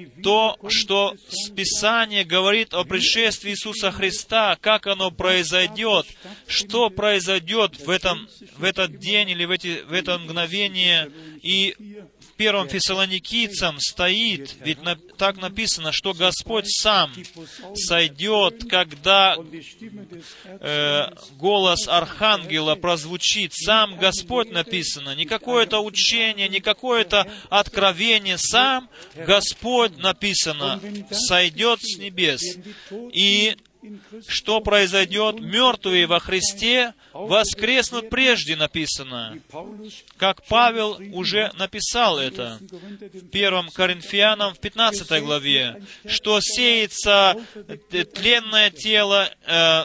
[0.05, 1.15] то, что
[1.55, 6.05] Писание говорит о пришествии Иисуса Христа, как оно произойдет,
[6.47, 8.27] что произойдет в, этом,
[8.57, 11.11] в этот день или в, эти, в это мгновение.
[11.41, 11.75] И
[12.37, 17.11] первом Фессалоникийцам стоит, ведь на, так написано, что Господь сам
[17.73, 19.35] сойдет, когда
[20.45, 23.53] э, голос Архангела прозвучит.
[23.53, 30.79] Сам Господь написано, не какое-то учение, не какое-то откровение, сам Господь написано,
[31.11, 32.41] сойдет с небес.
[33.11, 33.57] И
[34.27, 35.39] что произойдет?
[35.39, 39.39] Мертвые во Христе воскреснут прежде, написано.
[40.17, 47.35] Как Павел уже написал это в 1 Коринфянам в 15 главе, что сеется
[48.13, 49.83] тленное тело, э,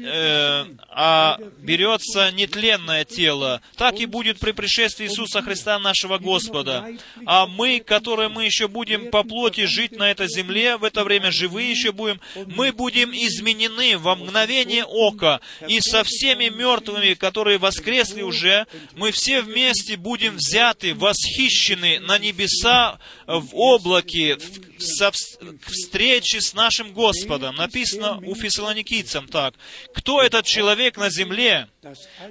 [0.00, 3.60] э, а берется нетленное тело.
[3.76, 6.88] Так и будет при пришествии Иисуса Христа нашего Господа.
[7.24, 11.30] А мы, которые мы еще будем по плоти жить на этой земле, в это время
[11.30, 18.22] живые еще будем, мы будем изменены во мгновение ока, и со всеми мертвыми, которые воскресли
[18.22, 24.38] уже, мы все вместе будем взяты, восхищены на небеса в облаке,
[24.78, 27.56] со встречи с нашим Господом.
[27.56, 29.54] Написано у фессалоникийцам так.
[29.94, 31.68] Кто этот человек на земле,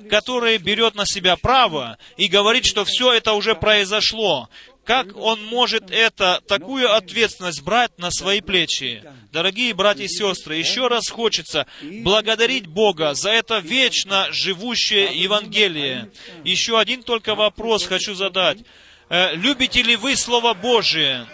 [0.09, 4.49] который берет на себя право и говорит, что все это уже произошло?
[4.85, 9.03] Как он может это, такую ответственность брать на свои плечи?
[9.31, 16.11] Дорогие братья и сестры, еще раз хочется благодарить Бога за это вечно живущее Евангелие.
[16.43, 18.59] Еще один только вопрос хочу задать.
[19.09, 21.27] Э, любите ли вы Слово Божие?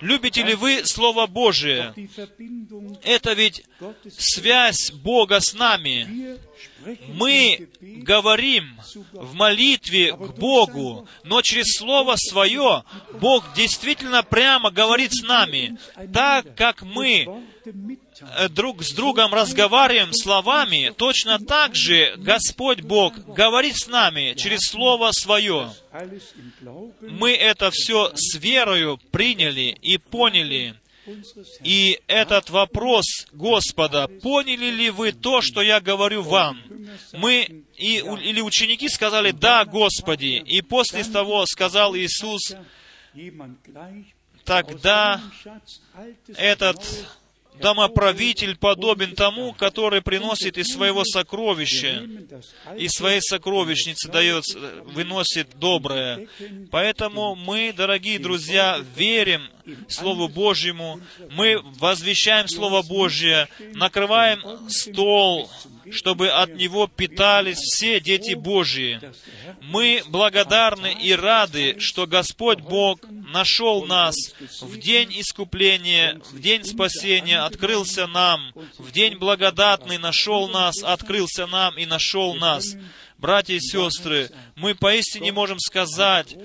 [0.00, 1.94] Любите ли вы Слово Божие?
[3.02, 3.64] Это ведь
[4.18, 6.38] связь Бога с нами.
[7.08, 8.78] Мы говорим
[9.12, 12.84] в молитве к Богу, но через Слово Свое
[13.20, 15.78] Бог действительно прямо говорит с нами,
[16.12, 17.26] так как мы
[18.50, 25.12] друг с другом разговариваем словами, точно так же Господь Бог говорит с нами через Слово
[25.12, 25.72] Свое.
[27.00, 30.74] Мы это все с верою приняли и поняли.
[31.62, 36.60] И этот вопрос Господа, поняли ли вы то, что я говорю вам?
[37.12, 40.42] Мы и, или ученики сказали, да, Господи.
[40.44, 42.56] И после того сказал Иисус,
[44.44, 45.20] тогда
[46.36, 46.82] этот
[47.60, 52.06] домоправитель подобен тому, который приносит из своего сокровища,
[52.76, 54.44] из своей сокровищницы дает,
[54.84, 56.28] выносит доброе.
[56.70, 59.48] Поэтому мы, дорогие друзья, верим
[59.88, 65.50] Слову Божьему, мы возвещаем Слово Божье, накрываем стол,
[65.90, 69.00] чтобы от него питались все дети Божьи.
[69.62, 74.14] Мы благодарны и рады, что Господь Бог нашел нас
[74.60, 81.76] в день искупления, в день спасения, открылся нам, в день благодатный нашел нас, открылся нам
[81.76, 82.76] и нашел нас.
[83.18, 86.36] Братья и сестры, мы поистине можем сказать,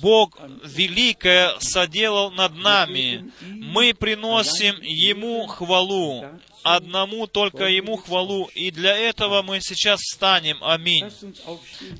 [0.00, 3.32] Бог великое соделал над нами.
[3.42, 6.24] Мы приносим Ему хвалу
[6.62, 8.50] одному только Ему хвалу.
[8.54, 10.58] И для этого мы сейчас встанем.
[10.62, 11.10] Аминь.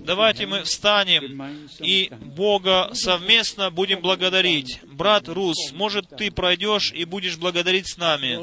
[0.00, 4.80] Давайте мы встанем и Бога совместно будем благодарить.
[4.82, 8.38] Брат Рус, может, ты пройдешь и будешь благодарить с нами.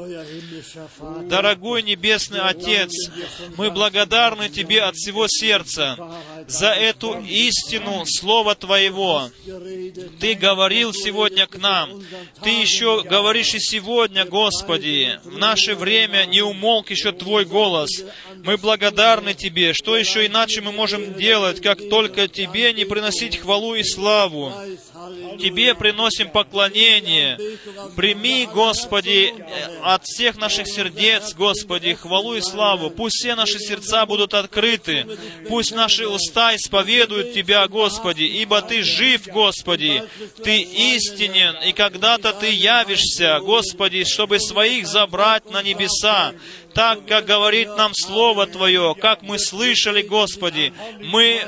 [1.28, 2.90] Дорогой Небесный Отец,
[3.56, 5.96] мы благодарны Тебе от всего сердца
[6.46, 9.30] за эту истину Слова Твоего.
[10.20, 12.02] Ты говорил сегодня к нам.
[12.42, 17.90] Ты еще говоришь и сегодня, Господи, в наше время время не умолк еще Твой голос.
[18.44, 19.72] Мы благодарны Тебе.
[19.72, 24.52] Что еще иначе мы можем делать, как только Тебе не приносить хвалу и славу?
[25.38, 27.38] Тебе приносим поклонение.
[27.96, 29.34] Прими, Господи,
[29.82, 32.90] от всех наших сердец, Господи, хвалу и славу.
[32.90, 35.06] Пусть все наши сердца будут открыты.
[35.48, 40.02] Пусть наши уста исповедуют Тебя, Господи, ибо Ты жив, Господи.
[40.42, 46.34] Ты истинен, и когда-то Ты явишься, Господи, чтобы своих забрать на небеса
[46.78, 50.72] так, как говорит нам Слово Твое, как мы слышали, Господи.
[51.00, 51.40] Мы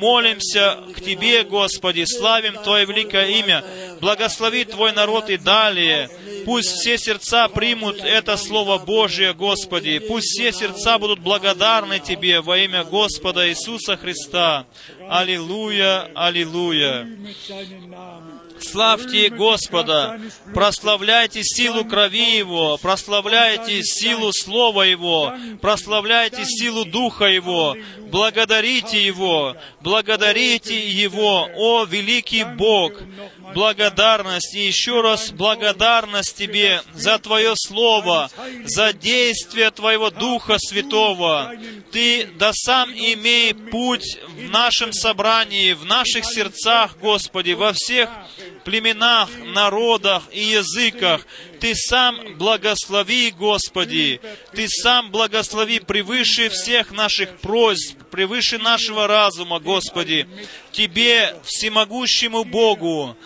[0.00, 3.62] молимся к Тебе, Господи, славим Твое великое имя,
[4.00, 6.10] благослови Твой народ и далее.
[6.44, 10.00] Пусть все сердца примут это Слово Божие, Господи.
[10.00, 14.66] Пусть все сердца будут благодарны Тебе во имя Господа Иисуса Христа.
[15.08, 17.06] Аллилуйя, аллилуйя.
[18.62, 20.20] Славьте Господа,
[20.54, 27.76] прославляйте силу крови Его, прославляйте силу Слова Его, прославляйте силу Духа Его,
[28.10, 32.92] благодарите Его, благодарите Его, о великий Бог,
[33.54, 38.30] благодарность и еще раз благодарность Тебе за Твое Слово,
[38.64, 41.52] за действие Твоего Духа Святого.
[41.92, 48.08] Ты да сам имей путь в нашем собрании, в наших сердцах, Господи, во всех
[48.64, 51.26] племенах, народах и языках.
[51.60, 54.20] Ты сам благослови, Господи.
[54.54, 60.28] Ты сам благослови превыше всех наших просьб, превыше нашего разума, Господи.
[60.72, 63.16] Тебе, всемогущему Богу,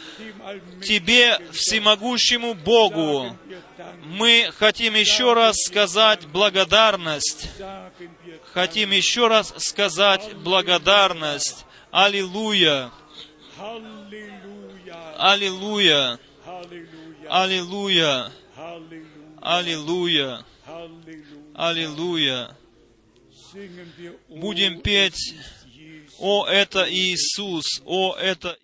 [0.84, 3.36] Тебе, всемогущему Богу,
[4.04, 7.48] мы хотим еще раз сказать благодарность.
[8.52, 11.64] Хотим еще раз сказать благодарность.
[11.90, 12.90] Аллилуйя.
[15.18, 16.18] Аллилуйя!
[17.28, 18.30] Аллилуйя!
[19.40, 20.44] Аллилуйя!
[21.54, 22.56] Аллилуйя!
[24.28, 25.34] Будем петь,
[26.18, 27.82] «О, это Иисус!
[27.84, 28.58] О, это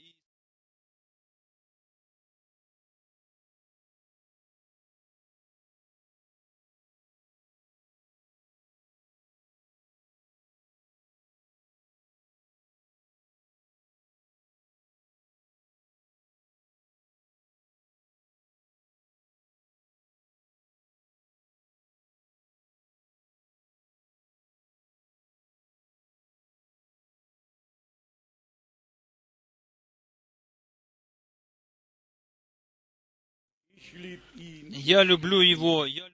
[33.95, 35.85] Я люблю его.
[35.85, 36.09] Я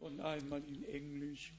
[0.00, 1.52] und einmal in Englisch.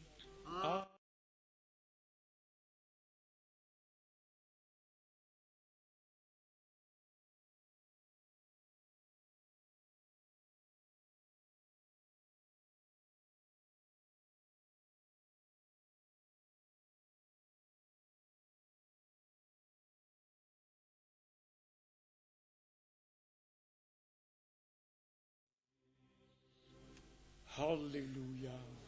[27.45, 28.80] Hallelujah.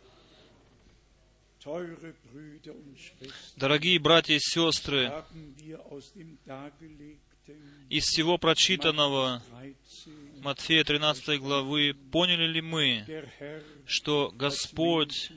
[3.56, 5.12] Дорогие братья и сестры,
[7.90, 13.06] из всего прочитанного 13 Матфея 13 главы поняли ли мы,
[13.86, 15.30] что Господь,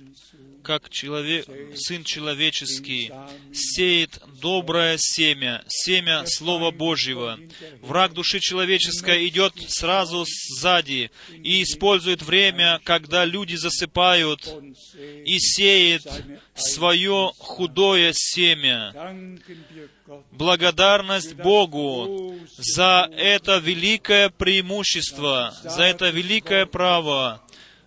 [0.65, 1.47] как человек,
[1.77, 3.13] Сын Человеческий,
[3.53, 7.39] сеет доброе семя, семя Слова Божьего.
[7.83, 14.53] Враг души человеческой идет сразу сзади и использует время, когда люди засыпают,
[15.25, 16.05] и сеет
[16.57, 18.95] свое худое семя.
[20.33, 27.43] Благодарность Богу за это великое преимущество, за это великое право,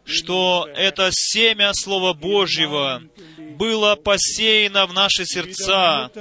[0.05, 3.03] что это семя Слова Божьего
[3.57, 6.11] было посеяно в наши сердца,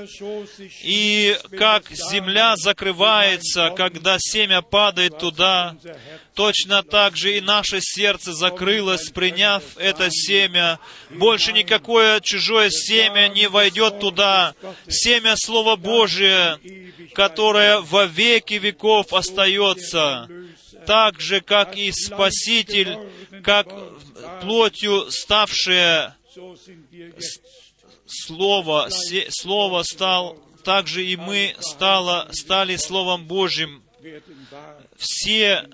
[0.82, 5.76] и как земля закрывается, когда семя падает туда,
[6.34, 10.78] точно так же и наше сердце закрылось, приняв это семя.
[11.10, 14.54] Больше никакое чужое семя не войдет туда.
[14.88, 16.58] Семя Слова Божие,
[17.14, 20.28] которое во веки веков остается,
[20.86, 22.98] так же, как и Спаситель,
[23.42, 23.68] как
[24.40, 26.14] плотью ставшее
[28.06, 33.82] Слово, се- Слово стал, также и мы стало, стали Словом Божьим.
[34.96, 35.66] Все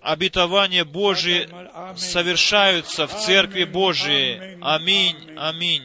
[0.00, 1.48] обетования Божьи
[1.96, 4.58] совершаются в Церкви Божией.
[4.62, 5.84] Аминь, аминь,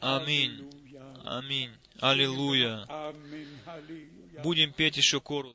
[0.00, 0.70] аминь,
[1.24, 1.70] аминь.
[2.00, 2.86] Аллилуйя.
[4.42, 5.54] Будем петь еще корус.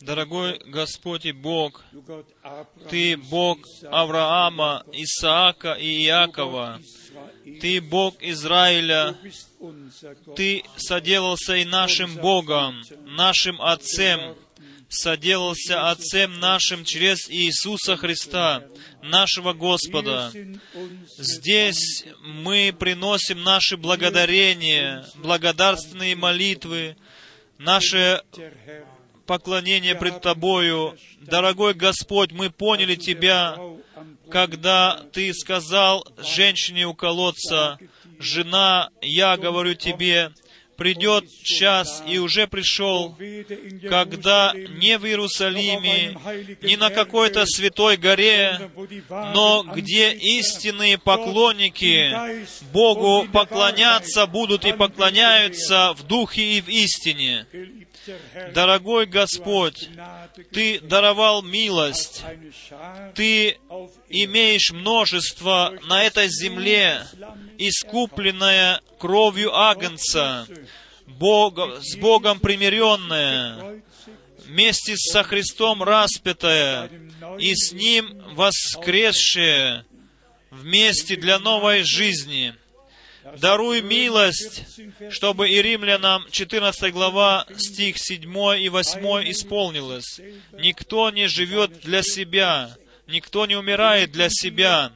[0.00, 1.84] Дорогой Господь и Бог,
[2.90, 3.58] Ты Бог
[3.90, 6.80] Авраама, Исаака и Иакова,
[7.60, 9.16] Ты Бог Израиля.
[10.36, 14.36] Ты соделался и нашим Богом, нашим Отцем,
[14.88, 18.64] соделался Отцем нашим через Иисуса Христа,
[19.02, 20.32] нашего Господа.
[21.16, 26.96] Здесь мы приносим наши благодарения, благодарственные молитвы,
[27.58, 28.22] наше
[29.26, 30.96] поклонение пред Тобою.
[31.20, 33.58] Дорогой Господь, мы поняли Тебя,
[34.30, 37.78] когда Ты сказал женщине у колодца,
[38.18, 40.32] «Жена, я говорю тебе,
[40.78, 43.18] придет час, и уже пришел,
[43.90, 46.16] когда не в Иерусалиме,
[46.62, 48.70] ни на какой-то святой горе,
[49.10, 52.14] но где истинные поклонники
[52.72, 57.46] Богу поклоняться будут и поклоняются в духе и в истине.
[58.54, 59.88] Дорогой Господь,
[60.52, 62.22] Ты даровал милость,
[63.14, 63.58] Ты
[64.08, 67.02] имеешь множество на этой земле,
[67.58, 70.46] искупленное кровью Агнца,
[71.06, 73.82] Бога, с Богом примиренное, Kreuze
[74.48, 76.90] вместе со Христом распятое
[77.38, 79.84] и с Ним воскресшее
[80.50, 82.54] вместе для новой жизни.
[83.40, 84.64] Даруй милость,
[85.10, 88.22] чтобы и римлянам 14 глава, стих 7
[88.58, 90.18] и 8 исполнилось.
[90.52, 92.74] Никто не живет для себя,
[93.06, 94.92] никто не умирает для себя.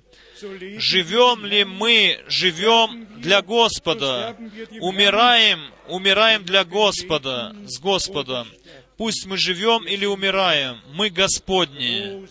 [0.78, 4.36] Живем ли мы, живем для Господа.
[4.80, 8.48] Умираем, умираем для Господа, с Господом.
[8.96, 12.26] Пусть мы живем или умираем, мы Господни.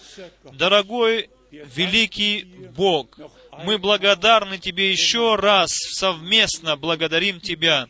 [0.53, 2.43] Дорогой великий
[2.75, 3.17] Бог,
[3.63, 7.87] мы благодарны Тебе еще раз, совместно благодарим Тебя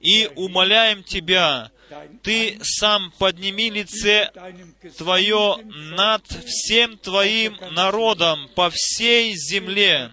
[0.00, 1.70] и умоляем Тебя,
[2.22, 4.30] Ты сам подними лице
[4.96, 10.12] Твое над всем Твоим народом по всей земле.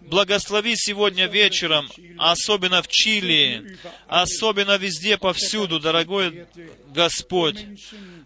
[0.00, 1.88] Благослови сегодня вечером,
[2.18, 3.76] особенно в Чили,
[4.08, 6.46] особенно везде, повсюду, дорогой
[6.88, 7.64] Господь,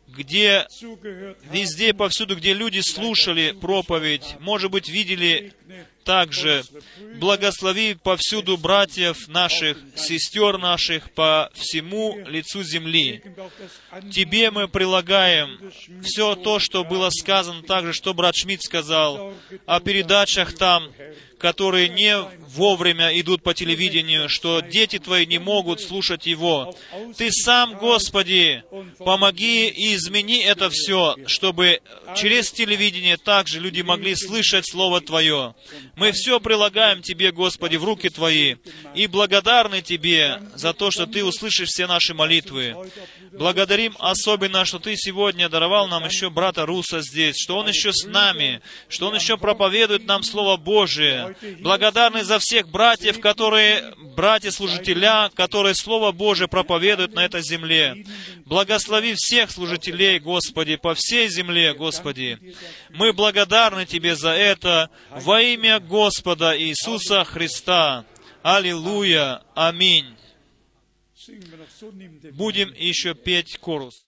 [0.06, 0.66] где
[1.50, 5.52] везде, повсюду, где люди слушали проповедь, может быть, видели
[6.04, 6.64] также
[7.16, 13.22] благослови повсюду братьев наших, сестер наших по всему лицу земли.
[14.12, 15.72] Тебе мы прилагаем
[16.02, 19.34] все то, что было сказано также, что брат Шмидт сказал
[19.66, 20.92] о передачах там,
[21.38, 22.16] которые не
[22.48, 26.74] вовремя идут по телевидению, что дети твои не могут слушать его.
[27.16, 28.62] Ты сам, Господи,
[28.98, 31.80] помоги и измени это все, чтобы
[32.16, 35.54] через телевидение также люди могли слышать Слово Твое.
[35.96, 38.56] Мы все прилагаем Тебе, Господи, в руки Твои,
[38.94, 42.76] и благодарны Тебе за то, что Ты услышишь все наши молитвы.
[43.32, 48.04] Благодарим особенно, что Ты сегодня даровал нам еще брата Руса здесь, что он еще с
[48.06, 51.23] нами, что он еще проповедует нам Слово Божие.
[51.60, 58.04] Благодарны за всех братьев, которые, братья-служителя, которые Слово Божие проповедуют на этой земле.
[58.44, 62.54] Благослови всех служителей, Господи, по всей земле, Господи.
[62.90, 68.04] Мы благодарны Тебе за это во имя Господа Иисуса Христа.
[68.42, 69.42] Аллилуйя.
[69.54, 70.14] Аминь.
[72.32, 74.03] Будем еще петь корус.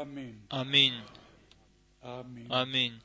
[0.00, 0.40] Аминь.
[0.50, 1.02] Amen.
[2.50, 3.02] Аминь.